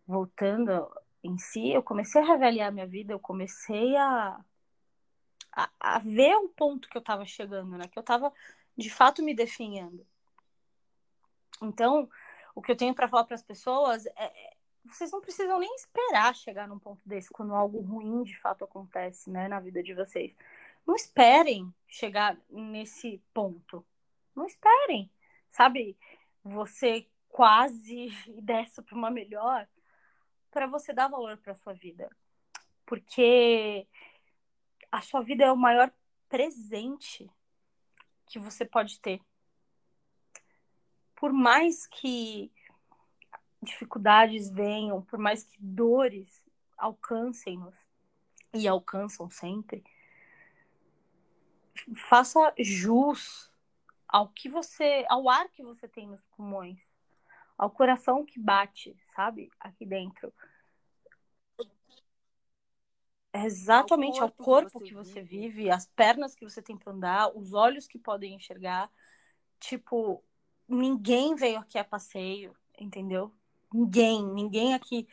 [0.06, 0.90] voltando
[1.22, 4.40] em si, eu comecei a reavaliar minha vida, eu comecei a,
[5.52, 7.86] a, a ver o ponto que eu estava chegando, né?
[7.88, 8.32] Que eu estava
[8.76, 10.06] de fato me definhando.
[11.60, 12.08] Então,
[12.54, 15.74] o que eu tenho para falar para as pessoas é, é, vocês não precisam nem
[15.76, 19.94] esperar chegar num ponto desse quando algo ruim de fato acontece, né, na vida de
[19.94, 20.34] vocês.
[20.86, 23.84] Não esperem chegar nesse ponto.
[24.34, 25.10] Não esperem,
[25.48, 25.96] sabe?
[26.42, 28.08] Você quase
[28.42, 29.68] desce para uma melhor
[30.50, 32.10] para você dar valor para sua vida.
[32.84, 33.86] Porque
[34.92, 35.90] a sua vida é o maior
[36.28, 37.28] presente
[38.26, 39.20] que você pode ter.
[41.16, 42.52] Por mais que
[43.62, 46.44] dificuldades venham, por mais que dores
[46.76, 47.76] alcancem-nos
[48.52, 49.82] e alcançam sempre,
[52.08, 53.50] faça jus
[54.06, 56.92] ao que você, ao ar que você tem nos pulmões
[57.62, 59.48] ao coração que bate, sabe?
[59.60, 60.32] Aqui dentro.
[63.32, 65.48] É exatamente ao corpo, ao corpo que, você, que você vive.
[65.48, 68.90] vive, as pernas que você tem para andar, os olhos que podem enxergar.
[69.58, 70.22] Tipo,
[70.68, 73.32] ninguém veio aqui a passeio, entendeu?
[73.72, 75.08] Ninguém, ninguém aqui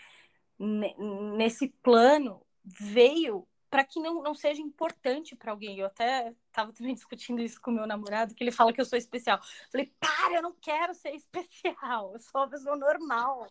[1.38, 5.80] nesse plano veio para que não, não seja importante para alguém.
[5.80, 8.98] Eu até estava também discutindo isso com meu namorado, que ele fala que eu sou
[8.98, 9.40] especial.
[9.72, 13.48] Falei, para, eu não quero ser especial, eu sou uma pessoa normal.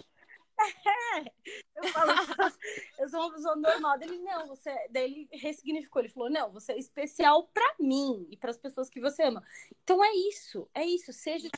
[1.77, 2.11] Eu falo,
[2.99, 3.97] eu sou uma pessoa normal.
[4.03, 4.75] Ele, não, você.
[4.91, 8.91] Daí ele ressignificou, ele falou, não, você é especial para mim e para as pessoas
[8.91, 9.43] que você ama.
[9.85, 11.49] Então é isso, é isso, seja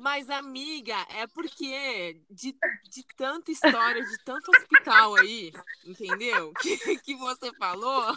[0.00, 2.54] mas, amiga, é porque de,
[2.90, 5.50] de tanta história, de tanto hospital aí,
[5.84, 6.52] entendeu?
[6.60, 8.14] Que, que você falou.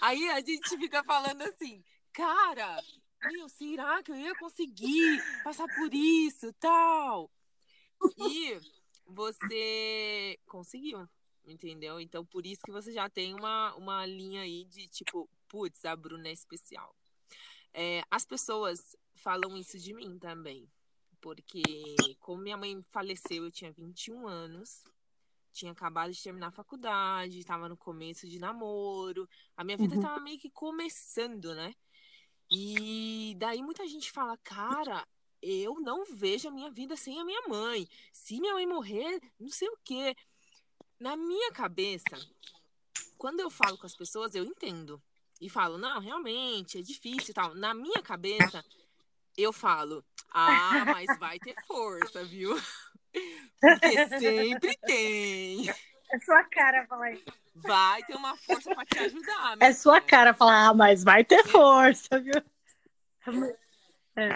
[0.00, 1.82] Aí a gente fica falando assim,
[2.12, 2.80] cara,
[3.24, 7.28] meu, será que eu ia conseguir passar por isso tal?
[8.18, 8.60] E
[9.06, 11.08] você conseguiu,
[11.44, 12.00] entendeu?
[12.00, 15.94] Então, por isso que você já tem uma, uma linha aí de tipo, putz, a
[15.94, 16.94] Bruna é especial.
[17.74, 20.68] É, as pessoas falam isso de mim também.
[21.20, 21.62] Porque,
[22.18, 24.82] como minha mãe faleceu, eu tinha 21 anos,
[25.52, 30.18] tinha acabado de terminar a faculdade, estava no começo de namoro, a minha vida estava
[30.18, 30.24] uhum.
[30.24, 31.74] meio que começando, né?
[32.50, 35.06] E daí muita gente fala, cara,
[35.42, 37.88] eu não vejo a minha vida sem a minha mãe.
[38.12, 40.16] Se minha mãe morrer, não sei o quê.
[41.00, 42.16] Na minha cabeça,
[43.18, 45.02] quando eu falo com as pessoas, eu entendo.
[45.40, 47.54] E falo, não, realmente, é difícil e tal.
[47.54, 48.64] Na minha cabeça,
[49.36, 52.54] eu falo, ah, mas vai ter força, viu?
[53.60, 55.68] Porque sempre tem.
[56.12, 57.24] É sua cara falar isso.
[57.54, 59.56] Vai ter uma força para te ajudar.
[59.60, 62.42] É sua cara falar, ah, mas vai ter força, viu?
[64.16, 64.34] É.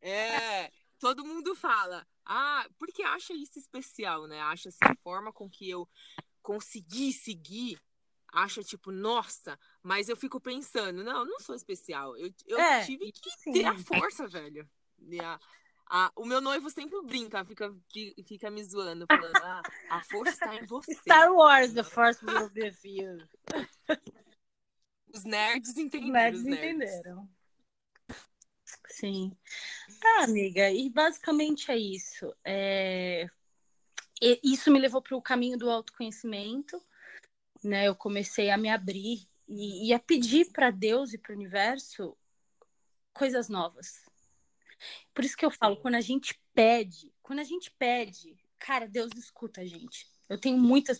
[0.00, 4.40] é, todo mundo fala, ah, porque acha isso especial, né?
[4.40, 5.88] Acha assim, a forma com que eu
[6.42, 7.80] consegui seguir
[8.32, 12.16] acha, tipo, nossa, mas eu fico pensando, não, eu não sou especial.
[12.16, 13.52] Eu, eu é, tive que sim.
[13.52, 14.68] ter a força, velho.
[15.22, 15.40] A,
[15.90, 17.74] a, o meu noivo sempre brinca, fica,
[18.26, 20.94] fica me zoando, falando, ah, a força está em você.
[20.94, 23.18] Star Wars, the force will be with you.
[25.14, 26.06] Os nerds entenderam.
[26.06, 26.98] Os nerds, os nerds.
[26.98, 27.30] entenderam.
[28.88, 29.36] Sim.
[30.04, 32.34] Ah, amiga, e basicamente é isso.
[32.44, 33.28] É...
[34.42, 36.82] Isso me levou para o caminho do autoconhecimento
[37.62, 41.36] né, eu comecei a me abrir e, e a pedir para Deus e para o
[41.36, 42.16] universo
[43.12, 44.04] coisas novas.
[45.12, 49.10] Por isso que eu falo, quando a gente pede, quando a gente pede, cara, Deus
[49.16, 50.06] escuta a gente.
[50.28, 50.98] Eu tenho muitas.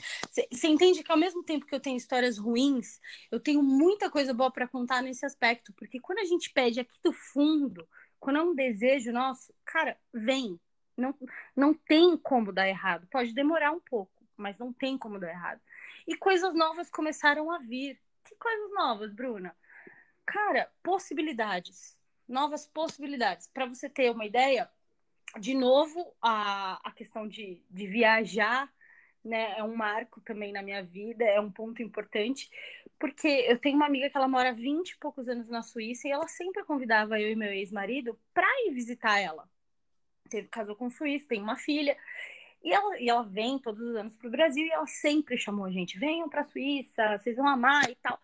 [0.51, 2.99] Você entende que ao mesmo tempo que eu tenho histórias ruins,
[3.31, 6.99] eu tenho muita coisa boa para contar nesse aspecto, porque quando a gente pede aqui
[7.05, 7.87] do fundo,
[8.21, 10.59] quando é um desejo nosso, cara, vem.
[10.97, 11.15] Não,
[11.55, 13.07] não tem como dar errado.
[13.11, 15.61] Pode demorar um pouco, mas não tem como dar errado.
[16.07, 18.01] E coisas novas começaram a vir.
[18.25, 19.55] Que coisas novas, Bruna?
[20.27, 21.97] Cara, possibilidades.
[22.29, 23.47] Novas possibilidades.
[23.47, 24.69] Para você ter uma ideia,
[25.39, 28.69] de novo, a, a questão de, de viajar
[29.25, 32.51] né, é um marco também na minha vida, é um ponto importante,
[32.99, 36.11] porque eu tenho uma amiga que ela mora 20 e poucos anos na Suíça e
[36.11, 39.49] ela sempre convidava eu e meu ex-marido para ir visitar ela.
[40.29, 41.97] Teve casou com um suíço, tem uma filha.
[42.63, 45.65] E ela, e ela vem todos os anos para o Brasil e ela sempre chamou
[45.65, 48.19] a gente: venham para a Suíça, vocês vão amar e tal.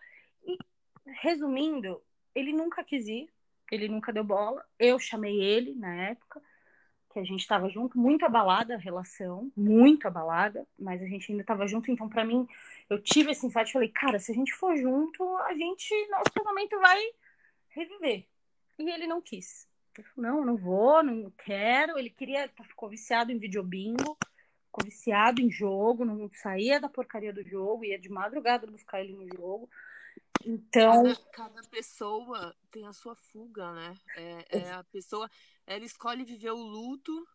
[0.45, 0.59] E,
[1.23, 2.03] resumindo,
[2.35, 3.31] ele nunca quis ir,
[3.71, 4.65] ele nunca deu bola.
[4.79, 6.43] Eu chamei ele na época,
[7.15, 11.45] que a gente estava junto, muito abalada a relação, muito abalada, mas a gente ainda
[11.45, 11.89] estava junto.
[11.89, 12.45] Então, para mim,
[12.91, 13.73] eu tive esse insight.
[13.73, 17.01] Falei, cara, se a gente for junto, a gente, nosso casamento vai
[17.69, 18.27] reviver.
[18.81, 19.69] E ele não quis.
[19.97, 21.97] Ele falou, não, não vou, não quero.
[21.97, 24.19] Ele queria, ficou viciado em videobingo,
[24.67, 29.13] ficou viciado em jogo, não saía da porcaria do jogo, ia de madrugada buscar ele
[29.13, 29.71] no jogo.
[30.45, 31.03] Então.
[31.03, 33.99] Cada, cada pessoa tem a sua fuga, né?
[34.17, 35.31] É, é, a pessoa,
[35.67, 37.27] ela escolhe viver o luto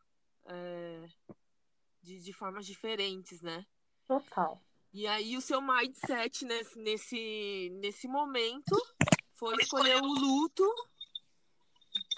[0.45, 1.09] é,
[2.01, 3.65] de, de formas diferentes, né?
[4.07, 4.61] Total.
[4.91, 8.75] E aí o seu mindset nesse, nesse, nesse momento
[9.33, 10.65] foi escolher o luto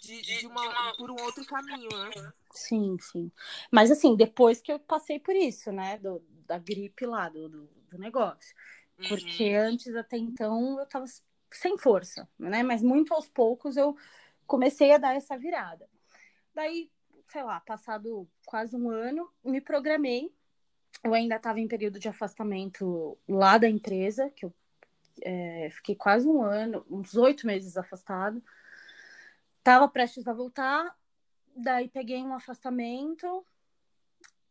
[0.01, 2.33] de, de uma, por um outro caminho, né?
[2.53, 3.31] Sim, sim.
[3.69, 5.97] Mas assim, depois que eu passei por isso, né?
[5.97, 8.55] Do, da gripe lá, do, do, do negócio.
[9.07, 9.63] Porque uhum.
[9.63, 11.05] antes, até então, eu tava
[11.51, 12.63] sem força, né?
[12.63, 13.95] Mas muito aos poucos eu
[14.45, 15.87] comecei a dar essa virada.
[16.53, 16.91] Daí,
[17.27, 20.33] sei lá, passado quase um ano, me programei.
[21.03, 24.53] Eu ainda estava em período de afastamento lá da empresa, que eu
[25.21, 28.43] é, fiquei quase um ano, uns oito meses afastado.
[29.63, 30.95] Tava prestes a voltar,
[31.55, 33.45] daí peguei um afastamento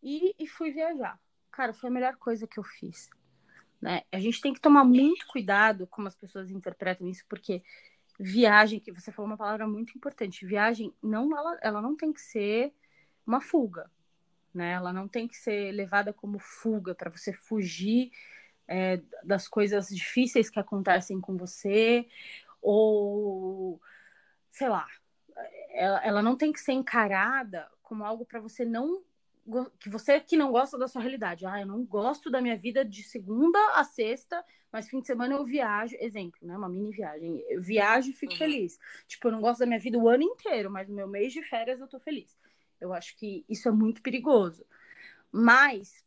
[0.03, 1.21] e, e fui viajar.
[1.51, 3.11] Cara, foi a melhor coisa que eu fiz.
[3.81, 4.03] Né?
[4.13, 7.63] A gente tem que tomar muito cuidado como as pessoas interpretam isso, porque
[8.19, 12.21] viagem, que você falou uma palavra muito importante, viagem não ela, ela não tem que
[12.21, 12.75] ser
[13.27, 13.91] uma fuga,
[14.53, 14.73] né?
[14.73, 18.11] Ela não tem que ser levada como fuga para você fugir
[18.69, 22.07] é, das coisas difíceis que acontecem com você
[22.61, 23.81] ou
[24.51, 24.87] sei lá,
[25.71, 29.03] ela, ela não tem que ser encarada como algo para você não
[29.79, 31.47] que você que não gosta da sua realidade.
[31.47, 35.35] Ah, eu não gosto da minha vida de segunda a sexta, mas fim de semana
[35.35, 35.97] eu viajo.
[35.99, 36.57] Exemplo, né?
[36.57, 37.45] Uma mini viagem.
[37.49, 38.39] Eu viajo e fico uhum.
[38.39, 38.79] feliz.
[39.07, 41.43] Tipo, eu não gosto da minha vida o ano inteiro, mas no meu mês de
[41.43, 42.39] férias eu tô feliz.
[42.81, 44.65] Eu acho que isso é muito perigoso.
[45.33, 46.05] Mas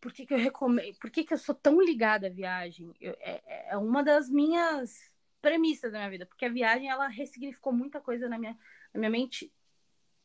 [0.00, 0.96] por que, que eu recomendo?
[0.98, 2.94] Por que, que eu sou tão ligada à viagem?
[3.00, 7.72] Eu, é, é uma das minhas premissas da minha vida, porque a viagem ela ressignificou
[7.72, 8.56] muita coisa na minha,
[8.92, 9.52] na minha mente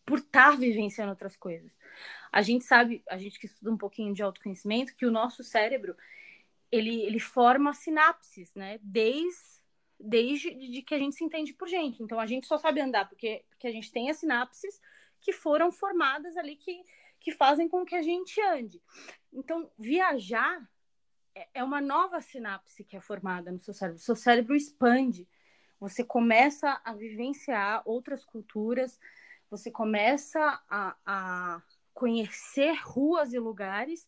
[0.05, 1.77] por estar tá vivenciando outras coisas.
[2.31, 5.95] A gente sabe, a gente que estuda um pouquinho de autoconhecimento, que o nosso cérebro
[6.71, 8.79] ele, ele forma sinapses, né?
[8.81, 9.61] Desde,
[9.99, 12.03] desde de que a gente se entende por gente.
[12.03, 14.81] Então a gente só sabe andar porque, porque a gente tem as sinapses
[15.21, 16.83] que foram formadas ali que,
[17.19, 18.81] que fazem com que a gente ande.
[19.33, 20.61] Então, viajar
[21.33, 23.99] é, é uma nova sinapse que é formada no seu cérebro.
[23.99, 25.27] O seu cérebro expande.
[25.79, 28.99] Você começa a vivenciar outras culturas,
[29.57, 31.61] você começa a, a
[31.93, 34.07] conhecer ruas e lugares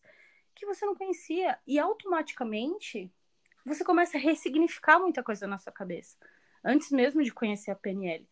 [0.54, 1.58] que você não conhecia.
[1.66, 3.10] E automaticamente
[3.64, 6.16] você começa a ressignificar muita coisa na sua cabeça.
[6.64, 8.28] Antes mesmo de conhecer a PNL.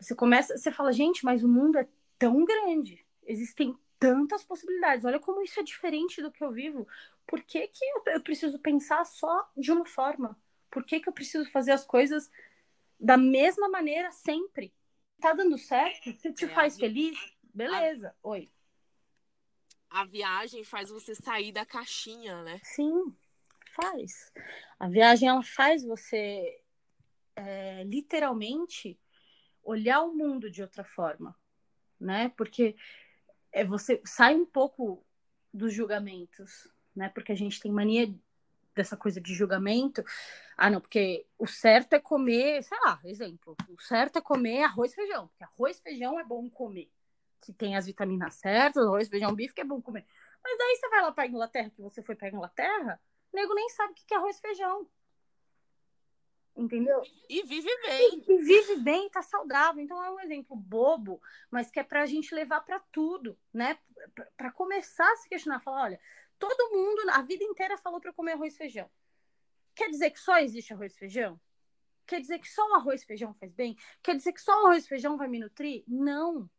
[0.00, 1.86] Você começa, você fala, gente, mas o mundo é
[2.18, 3.04] tão grande.
[3.24, 5.04] Existem tantas possibilidades.
[5.04, 6.88] Olha como isso é diferente do que eu vivo.
[7.26, 10.36] Por que, que eu preciso pensar só de uma forma?
[10.70, 12.30] Por que, que eu preciso fazer as coisas
[12.98, 14.72] da mesma maneira sempre?
[15.20, 17.18] Tá dando certo, se te é, faz feliz,
[17.54, 18.08] beleza.
[18.22, 18.28] A...
[18.28, 18.50] Oi.
[19.90, 22.60] A viagem faz você sair da caixinha, né?
[22.62, 23.14] Sim,
[23.74, 24.32] faz.
[24.78, 26.62] A viagem ela faz você
[27.36, 28.98] é, literalmente
[29.62, 31.36] olhar o mundo de outra forma,
[31.98, 32.28] né?
[32.36, 32.76] Porque
[33.52, 35.04] é, você sai um pouco
[35.52, 37.08] dos julgamentos, né?
[37.08, 38.14] Porque a gente tem mania
[38.74, 40.04] dessa coisa de julgamento.
[40.56, 44.92] Ah, não, porque o certo é comer, sei lá, exemplo, o certo é comer arroz
[44.92, 46.90] e feijão, porque arroz e feijão é bom comer.
[47.40, 50.04] Se tem as vitaminas certas, arroz, feijão, bife, que é bom comer.
[50.42, 53.00] Mas daí você vai lá para Inglaterra, que você foi para Inglaterra,
[53.32, 54.86] o nego nem sabe o que é arroz e feijão.
[56.56, 57.00] Entendeu?
[57.28, 58.24] E vive bem.
[58.28, 59.82] E, e vive bem, tá saudável.
[59.82, 63.78] Então é um exemplo bobo, mas que é pra gente levar para tudo, né?
[64.36, 66.00] Para começar a se questionar, falar, olha,
[66.40, 68.90] Todo mundo, a vida inteira, falou para comer arroz e feijão.
[69.76, 71.38] Quer dizer que só existe arroz e feijão?
[72.06, 73.76] Quer dizer que só o arroz e feijão faz bem?
[74.02, 75.84] Quer dizer que só o arroz e feijão vai me nutrir?
[75.86, 76.50] Não.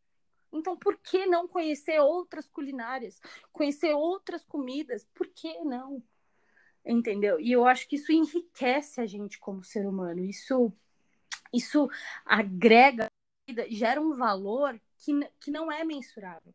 [0.54, 3.20] Então, por que não conhecer outras culinárias?
[3.52, 5.04] Conhecer outras comidas?
[5.16, 6.04] Por que não?
[6.86, 7.40] Entendeu?
[7.40, 10.20] E eu acho que isso enriquece a gente como ser humano.
[10.20, 10.72] Isso,
[11.52, 11.90] isso
[12.24, 13.08] agrega,
[13.70, 16.54] gera um valor que, que não é mensurável.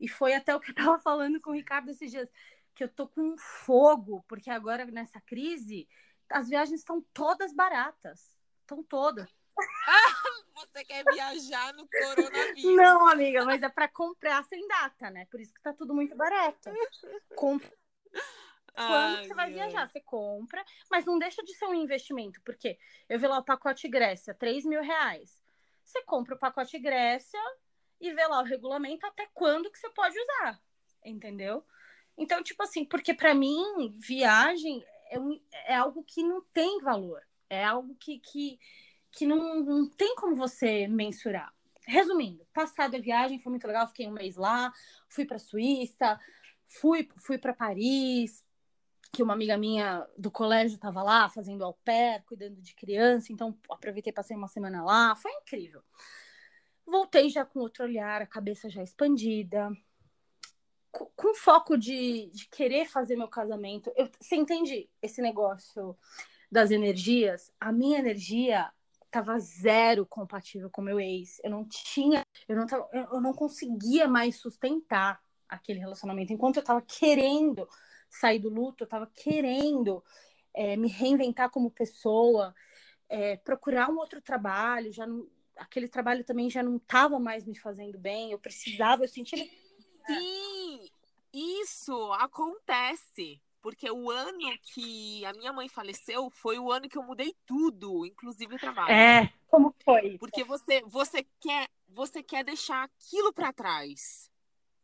[0.00, 2.28] E foi até o que eu estava falando com o Ricardo esses dias,
[2.74, 5.86] que eu tô com fogo, porque agora nessa crise
[6.30, 8.36] as viagens estão todas baratas.
[8.60, 9.28] Estão todas.
[10.56, 12.76] Você quer viajar no coronavírus.
[12.76, 15.26] Não, amiga, mas é para comprar sem data, né?
[15.30, 16.70] Por isso que tá tudo muito barato.
[17.34, 17.70] Compra
[18.74, 22.78] quando Ai, você vai viajar, você compra, mas não deixa de ser um investimento, porque
[23.08, 25.42] eu vi lá o pacote Grécia, 3 mil reais.
[25.84, 27.40] Você compra o pacote Grécia
[28.00, 30.60] e vê lá o regulamento até quando que você pode usar,
[31.04, 31.64] entendeu?
[32.16, 37.22] Então, tipo assim, porque para mim, viagem é, um, é, algo que não tem valor,
[37.48, 38.58] é algo que, que,
[39.10, 41.52] que não, não tem como você mensurar.
[41.86, 44.72] Resumindo, passada a viagem foi muito legal, fiquei um mês lá,
[45.08, 46.20] fui para Suíça,
[46.66, 48.44] fui, fui para Paris,
[49.12, 53.58] que uma amiga minha do colégio estava lá fazendo au pair, cuidando de criança, então
[53.68, 55.82] aproveitei passei uma semana lá, foi incrível.
[56.90, 59.70] Voltei já com outro olhar, a cabeça já expandida,
[60.90, 63.92] com, foco de, de querer fazer meu casamento.
[63.94, 65.96] Eu, você entende esse negócio
[66.50, 67.52] das energias?
[67.60, 68.72] A minha energia
[69.04, 71.40] estava zero compatível com meu ex.
[71.44, 76.60] Eu não tinha, eu não, tava, eu não conseguia mais sustentar aquele relacionamento enquanto eu
[76.62, 77.68] estava querendo
[78.08, 80.02] sair do luto, eu estava querendo
[80.52, 82.52] é, me reinventar como pessoa,
[83.08, 85.28] é, procurar um outro trabalho, já não,
[85.60, 89.48] aquele trabalho também já não estava mais me fazendo bem, eu precisava, eu sentia.
[90.06, 90.90] Sim,
[91.32, 93.40] isso acontece.
[93.62, 98.06] Porque o ano que a minha mãe faleceu foi o ano que eu mudei tudo,
[98.06, 98.90] inclusive o trabalho.
[98.90, 100.16] É, como foi?
[100.16, 104.30] Porque você você quer você quer deixar aquilo para trás.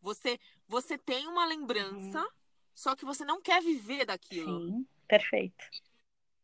[0.03, 2.29] Você você tem uma lembrança uhum.
[2.77, 4.67] Só que você não quer viver daquilo.
[4.67, 5.65] Sim, perfeito.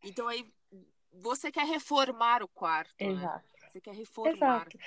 [0.03, 0.51] Então aí
[1.12, 2.95] você quer reformar o quarto.
[2.99, 3.12] Né?
[3.12, 3.45] Exato.
[3.52, 3.52] Né?
[3.73, 4.33] Você quer reformar.
[4.35, 4.79] Exato.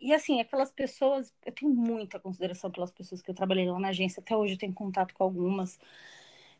[0.00, 3.88] E assim, aquelas pessoas, eu tenho muita consideração pelas pessoas que eu trabalhei lá na
[3.88, 5.78] agência, até hoje eu tenho contato com algumas.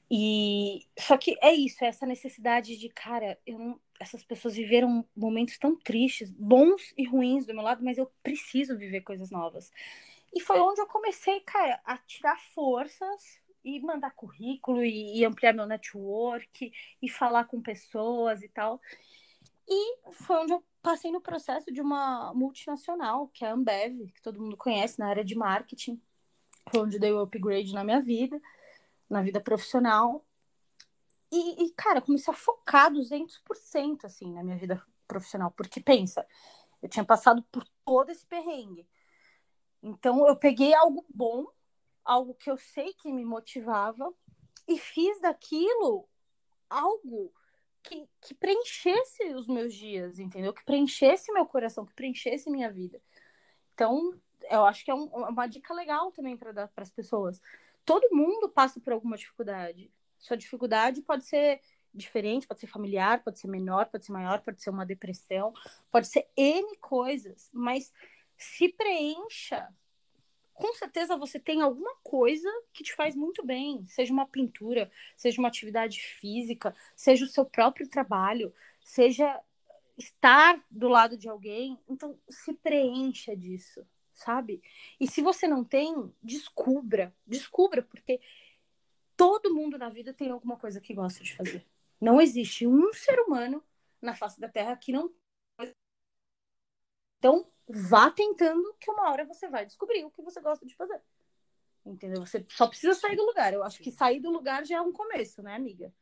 [0.09, 5.05] E só que é isso, é essa necessidade de, cara, eu não, essas pessoas viveram
[5.16, 9.72] momentos tão tristes, bons e ruins do meu lado, mas eu preciso viver coisas novas.
[10.32, 15.53] E foi onde eu comecei, cara, a tirar forças e mandar currículo e, e, ampliar
[15.53, 16.72] meu network
[17.03, 18.80] e falar com pessoas e tal.
[19.66, 24.22] E foi onde eu passei no processo de uma multinacional, que é a Ambev, que
[24.22, 26.01] todo mundo conhece na área de marketing.
[26.70, 28.41] Foi onde dei o upgrade na minha vida,
[29.09, 30.24] na vida profissional.
[31.32, 36.26] E, e cara, comecei a focar 200% assim na minha vida profissional, porque pensa,
[36.82, 38.87] eu tinha passado por todo esse perrengue.
[39.82, 41.47] Então eu peguei algo bom
[42.05, 44.12] algo que eu sei que me motivava
[44.68, 46.07] e fiz daquilo
[46.68, 47.32] algo
[47.85, 50.53] que, que preenchesse os meus dias, entendeu?
[50.53, 53.01] Que preenchesse meu coração, que preenchesse minha vida.
[53.74, 54.18] Então,
[54.51, 57.41] eu acho que é um, uma dica legal também para dar para as pessoas.
[57.85, 59.93] Todo mundo passa por alguma dificuldade.
[60.18, 61.61] Sua dificuldade pode ser
[61.93, 65.53] diferente, pode ser familiar, pode ser menor, pode ser maior, pode ser uma depressão,
[65.93, 67.93] pode ser N coisas, mas
[68.37, 69.68] se preencha
[70.55, 75.40] com certeza você tem alguma coisa que te faz muito bem, seja uma pintura, seja
[75.40, 79.40] uma atividade física, seja o seu próprio trabalho, seja
[79.98, 81.78] estar do lado de alguém.
[81.88, 84.62] Então, se preencha disso, sabe?
[85.00, 88.20] E se você não tem, descubra, descubra, porque
[89.16, 91.66] todo mundo na vida tem alguma coisa que gosta de fazer.
[92.00, 93.62] Não existe um ser humano
[94.00, 95.12] na face da Terra que não.
[97.18, 101.01] Então, vá tentando que uma hora você vai descobrir o que você gosta de fazer.
[101.85, 102.25] Entendeu?
[102.25, 103.53] Você só precisa sair do lugar.
[103.53, 105.93] Eu acho que sair do lugar já é um começo, né, amiga?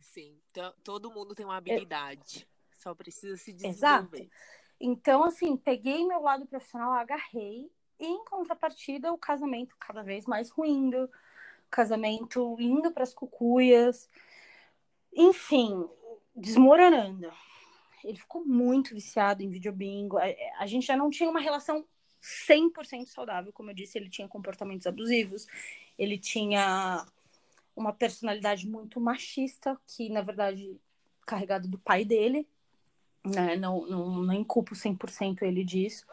[0.00, 0.40] Sim.
[0.82, 2.48] Todo mundo tem uma habilidade.
[2.72, 2.76] É...
[2.76, 4.18] Só precisa se desenvolver.
[4.18, 4.30] Exato.
[4.80, 7.70] Então, assim, peguei meu lado profissional, agarrei.
[7.98, 11.10] E, em contrapartida, o casamento cada vez mais ruindo.
[11.70, 14.10] Casamento indo para as cucuias.
[15.12, 15.88] Enfim,
[16.34, 17.32] desmoronando
[18.04, 20.18] ele ficou muito viciado em videobingo.
[20.18, 20.24] A,
[20.58, 21.84] a gente já não tinha uma relação
[22.48, 25.46] 100% saudável, como eu disse, ele tinha comportamentos abusivos,
[25.98, 27.06] ele tinha
[27.76, 30.76] uma personalidade muito machista, que na verdade
[31.26, 32.46] carregado do pai dele,
[33.24, 33.56] né?
[33.56, 36.06] Não, não, nem culpo 100% ele disso,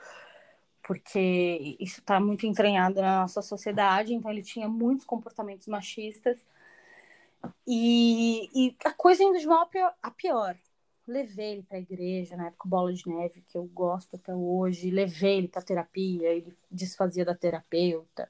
[0.84, 6.46] porque isso está muito entranhado na nossa sociedade, então ele tinha muitos comportamentos machistas.
[7.66, 9.70] E, e a coisa indo de mal
[10.02, 10.58] a pior
[11.12, 14.90] levei ele para a igreja, na época Bola de Neve, que eu gosto até hoje,
[14.90, 18.30] levei ele para terapia, ele desfazia da terapeuta,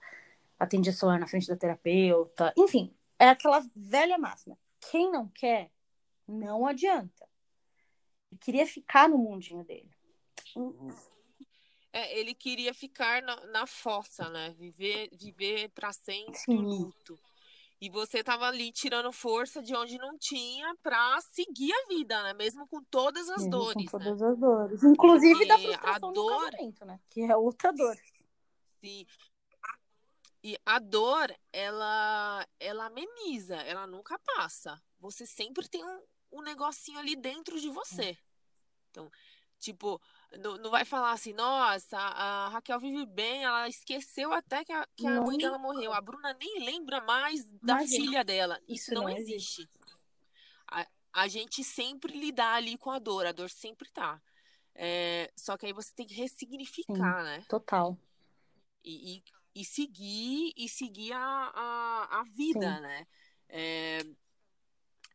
[0.60, 4.58] atendia celular na frente da terapeuta, enfim, é aquela velha máxima.
[4.90, 5.70] Quem não quer,
[6.28, 7.28] não adianta.
[8.32, 9.90] Ele queria ficar no mundinho dele.
[11.94, 14.56] É, ele queria ficar na, na fossa, né?
[14.58, 16.58] Viver, viver para sempre Sim.
[16.58, 17.20] luto.
[17.82, 22.34] E você tava ali tirando força de onde não tinha para seguir a vida, né?
[22.34, 24.04] Mesmo com todas as Mesmo dores, com né?
[24.06, 24.84] todas as dores.
[24.84, 27.00] Inclusive da Porque a frustração do dor- casamento, né?
[27.10, 27.98] Que é outra dor.
[28.84, 29.06] Sim.
[30.44, 34.80] E a dor, ela, ela ameniza, ela nunca passa.
[35.00, 36.02] Você sempre tem um,
[36.34, 38.16] um negocinho ali dentro de você.
[38.92, 39.10] Então,
[39.62, 40.02] tipo,
[40.40, 44.88] não, não vai falar assim, nossa, a Raquel vive bem, ela esqueceu até que a,
[44.98, 45.94] que a mãe dela morreu.
[45.94, 48.06] A Bruna nem lembra mais da Imagina.
[48.06, 48.60] filha dela.
[48.68, 49.70] Isso, não, não existe.
[50.68, 54.22] A, a gente sempre lidar ali com a dor, a dor sempre tá.
[54.74, 57.46] É, só que aí você tem que ressignificar, né?
[57.48, 57.98] Total.
[58.84, 59.24] e, e,
[59.62, 62.82] e seguir e seguir a, a, a vida, Sim.
[62.82, 63.08] né?
[63.50, 64.06] É,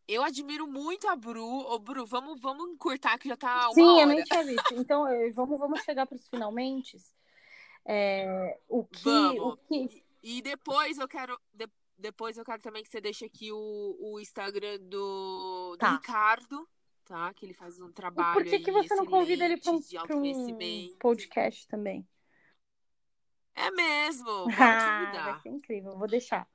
[0.09, 1.45] eu admiro muito a Bru.
[1.45, 4.07] Ô, Bru, vamos, vamos encurtar que já tá uma Sim, eu hora.
[4.07, 4.75] nem tinha visto.
[4.75, 5.05] Então,
[5.35, 6.97] vamos, vamos chegar para os finalmente.
[7.85, 9.41] É, o que, Vamos.
[9.41, 11.39] o que E depois eu quero.
[11.55, 15.93] de- depois eu quero também que você deixe aqui o, o Instagram do, do Tá.
[15.93, 16.69] Ricardo,
[17.07, 17.33] tá?
[17.33, 18.35] Que ele faz um trabalho.
[18.35, 19.81] por que, que você não convida ele para um,
[20.17, 22.07] um podcast também?
[23.55, 25.97] É mesmo, Ah, vai ser incrível.
[25.97, 26.47] Vou deixar.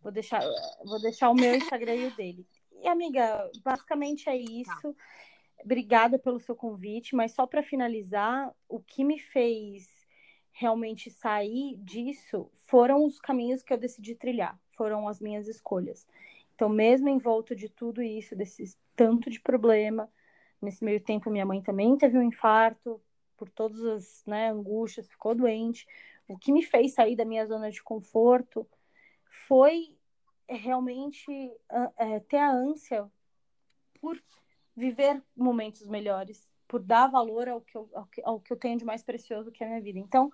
[0.00, 0.40] Vou deixar,
[0.84, 2.46] vou deixar o meu Instagram e o dele.
[2.82, 4.94] E, amiga, basicamente é isso.
[5.64, 9.88] Obrigada pelo seu convite, mas só para finalizar, o que me fez
[10.52, 16.06] realmente sair disso foram os caminhos que eu decidi trilhar, foram as minhas escolhas.
[16.54, 20.10] Então, mesmo envolto de tudo isso, desse tanto de problema,
[20.60, 23.00] nesse meio tempo minha mãe também teve um infarto,
[23.36, 25.86] por todas as né, angústias, ficou doente.
[26.26, 28.68] O que me fez sair da minha zona de conforto
[29.46, 29.96] foi
[30.48, 31.30] realmente
[31.68, 33.10] ah, é, ter a ânsia
[34.00, 34.22] por
[34.76, 38.78] viver momentos melhores, por dar valor ao que eu, ao que, ao que eu tenho
[38.78, 39.98] de mais precioso que é a minha vida.
[39.98, 40.30] Então,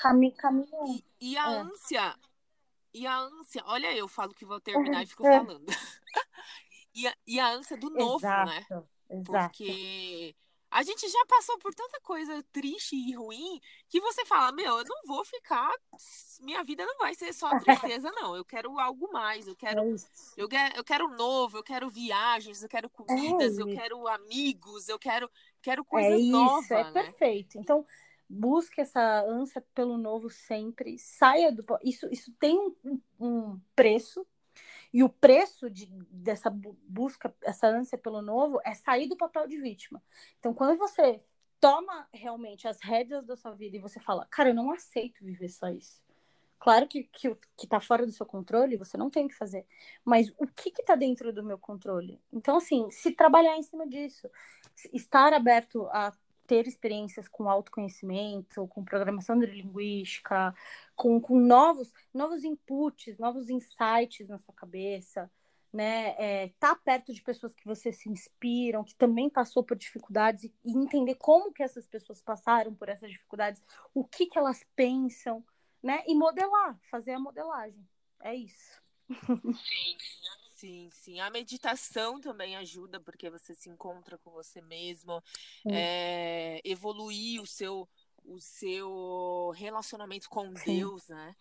[0.00, 0.68] cami caminho.
[1.20, 1.58] E, e a É.
[1.60, 2.16] ânsia,
[2.92, 5.38] e a ânsia, olha, eu falo que vou terminar e fico É.
[5.38, 5.66] falando.
[6.96, 8.64] E a, e a ânsia do novo, né?
[8.68, 9.58] exato, exato.
[9.58, 10.36] Porque
[10.74, 14.84] a gente já passou por tanta coisa triste e ruim que você fala, meu, eu
[14.84, 15.72] não vou ficar,
[16.40, 18.34] minha vida não vai ser só tristeza, não.
[18.34, 19.94] Eu quero algo mais, eu quero É
[20.36, 23.78] eu quero, eu quero novo, eu quero viagens, eu quero comidas, eu isso.
[23.78, 25.30] quero amigos, eu quero,
[25.62, 27.02] quero É coisas isso, novas, é né?
[27.04, 27.56] perfeito.
[27.56, 27.86] Então,
[28.28, 30.98] busque essa ânsia pelo novo sempre.
[30.98, 31.64] Saia do.
[31.84, 34.26] Isso, isso tem um, um preço.
[34.94, 39.48] E o preço de, dessa bu- busca, essa ânsia pelo novo, é sair do papel
[39.48, 40.00] de vítima.
[40.38, 41.20] Então, quando você
[41.58, 45.48] toma realmente as rédeas da sua vida e você fala, cara, eu não aceito viver
[45.48, 46.00] só isso.
[46.60, 49.66] Claro que, que, que tá fora do seu controle, você não tem o que fazer.
[50.04, 52.20] Mas o que que tá dentro do meu controle?
[52.32, 54.30] Então, assim, se trabalhar em cima disso,
[54.92, 56.12] estar aberto a
[56.46, 60.54] ter experiências com autoconhecimento, com programação neurolinguística,
[60.94, 65.30] com, com novos, novos inputs, novos insights na sua cabeça,
[65.72, 66.14] né?
[66.18, 70.52] É, tá perto de pessoas que você se inspiram, que também passou por dificuldades e,
[70.64, 73.60] entender como que essas pessoas passaram por essas dificuldades,
[73.92, 75.44] o que que elas pensam,
[75.82, 76.02] né?
[76.06, 77.84] E modelar, fazer a modelagem.
[78.22, 78.80] É isso.
[79.10, 79.96] Sim,
[80.90, 81.20] sim.
[81.20, 85.22] A meditação também ajuda, porque você se encontra com você mesmo,
[85.62, 85.72] Sim.
[85.72, 87.88] é, evoluir o seu,
[88.24, 90.78] o seu relacionamento com Sim.
[90.78, 91.34] Deus, né?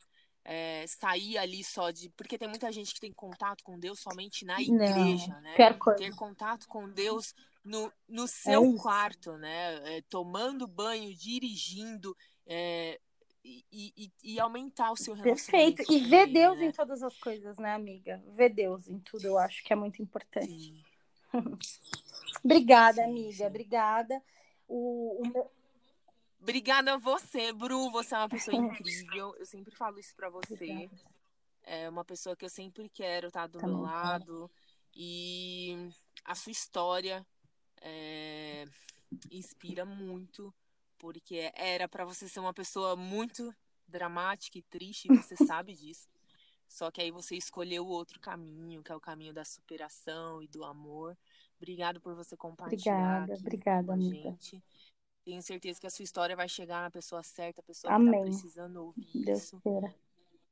[0.46, 2.10] É, sair ali só de.
[2.10, 5.56] Porque tem muita gente que tem contato com Deus somente na Não, igreja, né?
[5.56, 6.00] pior coisa.
[6.00, 8.82] Ter contato com Deus no, no seu isso.
[8.82, 9.98] quarto, né?
[9.98, 12.16] É, tomando banho, dirigindo,
[12.46, 13.00] é,
[13.44, 15.78] e, e, e aumentar o seu relacionamento.
[15.78, 15.92] Perfeito.
[15.94, 16.66] E ver Deus né?
[16.66, 18.24] em todas as coisas, né, amiga?
[18.28, 20.84] Ver Deus em tudo, eu acho que é muito importante.
[22.44, 23.32] Obrigada, Sim, amiga.
[23.38, 23.46] sim.
[23.46, 24.24] Obrigada.
[24.68, 25.52] O, o meu-
[26.40, 27.90] Obrigada a você, Bru.
[27.92, 29.36] Você é uma pessoa incrível.
[29.38, 30.54] Eu sempre falo isso pra você.
[30.54, 31.02] Obrigada.
[31.64, 33.96] É uma pessoa que eu sempre quero estar do Também meu quero.
[33.96, 34.52] lado.
[34.94, 35.90] E
[36.26, 37.26] a sua história
[37.82, 38.66] é,
[39.32, 40.54] inspira muito,
[41.04, 43.54] porque era pra você ser uma pessoa muito
[43.86, 46.08] dramática e triste, e você sabe disso.
[46.66, 50.48] Só que aí você escolheu o outro caminho, que é o caminho da superação e
[50.48, 51.18] do amor.
[51.58, 54.30] Obrigado por você compartilhar Obrigada, obrigada, com amiga.
[54.32, 54.64] gente.
[55.26, 58.10] Tenho certeza que a sua história vai chegar na pessoa certa, a pessoa que tá
[58.10, 58.24] Amém.
[58.24, 59.62] precisando ouvir Deus isso.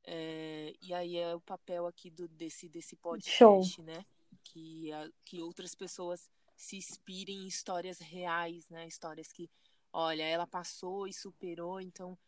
[0.04, 3.02] É, e aí é o papel aqui do, desse, desse Show.
[3.02, 4.04] podcast, né?
[4.44, 8.86] Que, a- que outras pessoas se inspirem em histórias reais, né?
[8.86, 9.48] Histórias que,
[9.92, 12.18] olha, ela passou e superou, então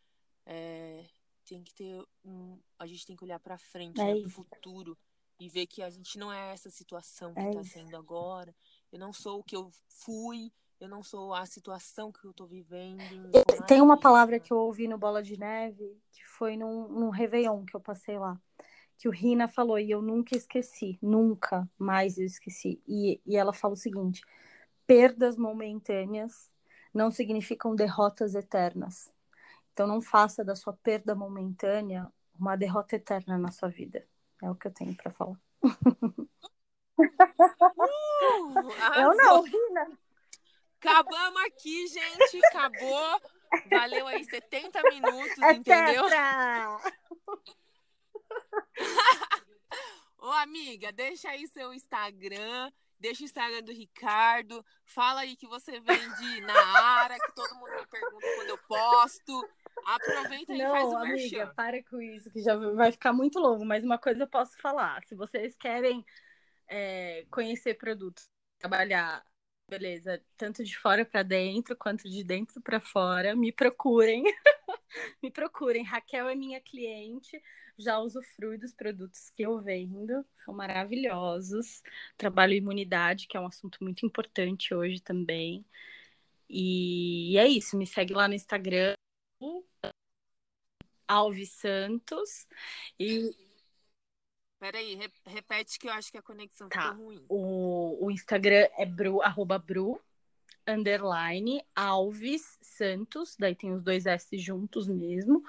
[0.46, 1.04] é,
[1.46, 2.58] tem que ter um.
[2.78, 4.16] A gente tem que olhar pra frente, É né?
[4.16, 4.36] Pro isso.
[4.44, 4.98] futuro
[5.40, 8.54] e ver que a gente não é essa situação que É tá sendo agora.
[8.92, 12.46] Eu não sou o que eu fui, eu não sou a situação que eu tô
[12.46, 13.30] vivendo.
[13.32, 17.10] Eu Tem uma palavra que eu ouvi no Bola de Neve, que foi num, num
[17.10, 18.40] Réveillon que eu passei lá.
[18.98, 22.82] que o Rina falou e eu nunca esqueci, nunca mais eu esqueci.
[22.88, 24.22] E, e ela fala o seguinte:
[24.86, 26.50] perdas momentâneas
[26.94, 29.12] não significam derrotas eternas.
[29.72, 34.06] Então não faça da sua perda momentânea uma derrota eterna na sua vida.
[34.42, 35.38] É o que eu tenho para falar.
[35.62, 36.28] Uh,
[38.96, 39.98] eu não, Rina.
[40.78, 42.44] Acabamos aqui, gente.
[42.46, 43.20] Acabou.
[43.70, 46.04] Valeu aí 70 minutos, é entendeu?
[50.18, 55.80] Ô, amiga, deixa aí seu Instagram, deixa o Instagram do Ricardo, fala aí que você
[55.80, 59.48] vende na área, que todo mundo me pergunta quando eu posto.
[59.86, 61.54] Aproveita e Não, faz o amiga, merchan.
[61.54, 65.02] para com isso, que já vai ficar muito longo, mas uma coisa eu posso falar.
[65.04, 66.04] Se vocês querem
[66.68, 69.24] é, conhecer produtos, trabalhar
[69.68, 74.22] beleza, tanto de fora para dentro quanto de dentro para fora, me procurem.
[75.22, 75.84] me procurem.
[75.84, 77.40] Raquel é minha cliente,
[77.78, 81.82] já usufrui dos produtos que eu vendo, são maravilhosos.
[82.16, 85.64] Trabalho imunidade, que é um assunto muito importante hoje também.
[86.48, 88.94] E é isso, me segue lá no Instagram,
[91.08, 92.46] Alves Santos.
[92.98, 93.34] E
[94.64, 96.90] Peraí, re repete que eu acho que a conexão tá.
[96.90, 97.26] ficou ruim.
[97.28, 100.00] O, o Instagram é bru, arroba bru,
[100.66, 105.42] underline, Alves Santos, daí tem os dois S juntos mesmo.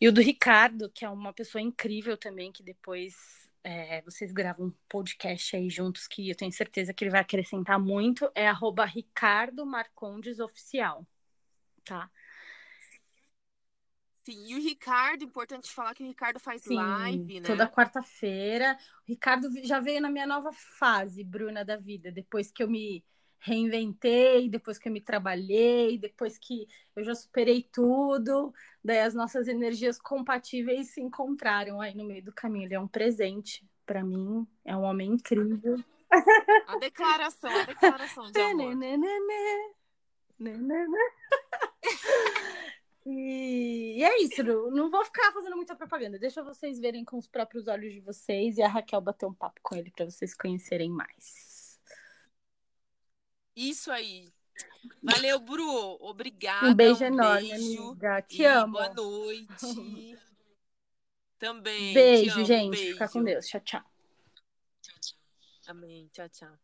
[0.00, 4.66] E o do Ricardo, que é uma pessoa incrível também, que depois é, vocês gravam
[4.66, 8.84] um podcast aí juntos, que eu tenho certeza que ele vai acrescentar muito, é arroba
[8.84, 11.06] Ricardo Marcondes Oficial,
[11.84, 12.10] tá?
[14.24, 17.46] Sim, e o Ricardo, importante falar que o Ricardo faz Sim, live, né?
[17.46, 18.78] toda quarta-feira.
[19.06, 23.04] O Ricardo já veio na minha nova fase, Bruna, da vida, depois que eu me
[23.44, 26.66] reinventei, depois que eu me trabalhei, depois que
[26.96, 32.32] eu já superei tudo, daí as nossas energias compatíveis se encontraram aí no meio do
[32.32, 32.64] caminho.
[32.64, 35.76] Ele é um presente para mim, é um homem incrível.
[36.66, 38.74] A declaração, a declaração de amor.
[43.06, 46.18] E, e é isso, não vou ficar fazendo muita propaganda.
[46.18, 49.60] Deixa vocês verem com os próprios olhos de vocês e a Raquel bater um papo
[49.62, 51.53] com ele para vocês conhecerem mais.
[53.56, 54.32] Isso aí.
[55.02, 55.98] Valeu, Bru.
[56.00, 56.66] Obrigada.
[56.66, 57.82] Um beijo um enorme, beijo.
[57.88, 58.22] amiga.
[58.22, 58.72] Te amo.
[58.74, 59.46] Boa noite.
[61.38, 61.92] Também.
[61.94, 62.70] Beijo, amo, gente.
[62.70, 62.92] beijo.
[62.92, 63.46] Fica com Deus.
[63.46, 63.84] Tchau, tchau.
[65.66, 66.08] Amém.
[66.12, 66.58] Tchau, tchau.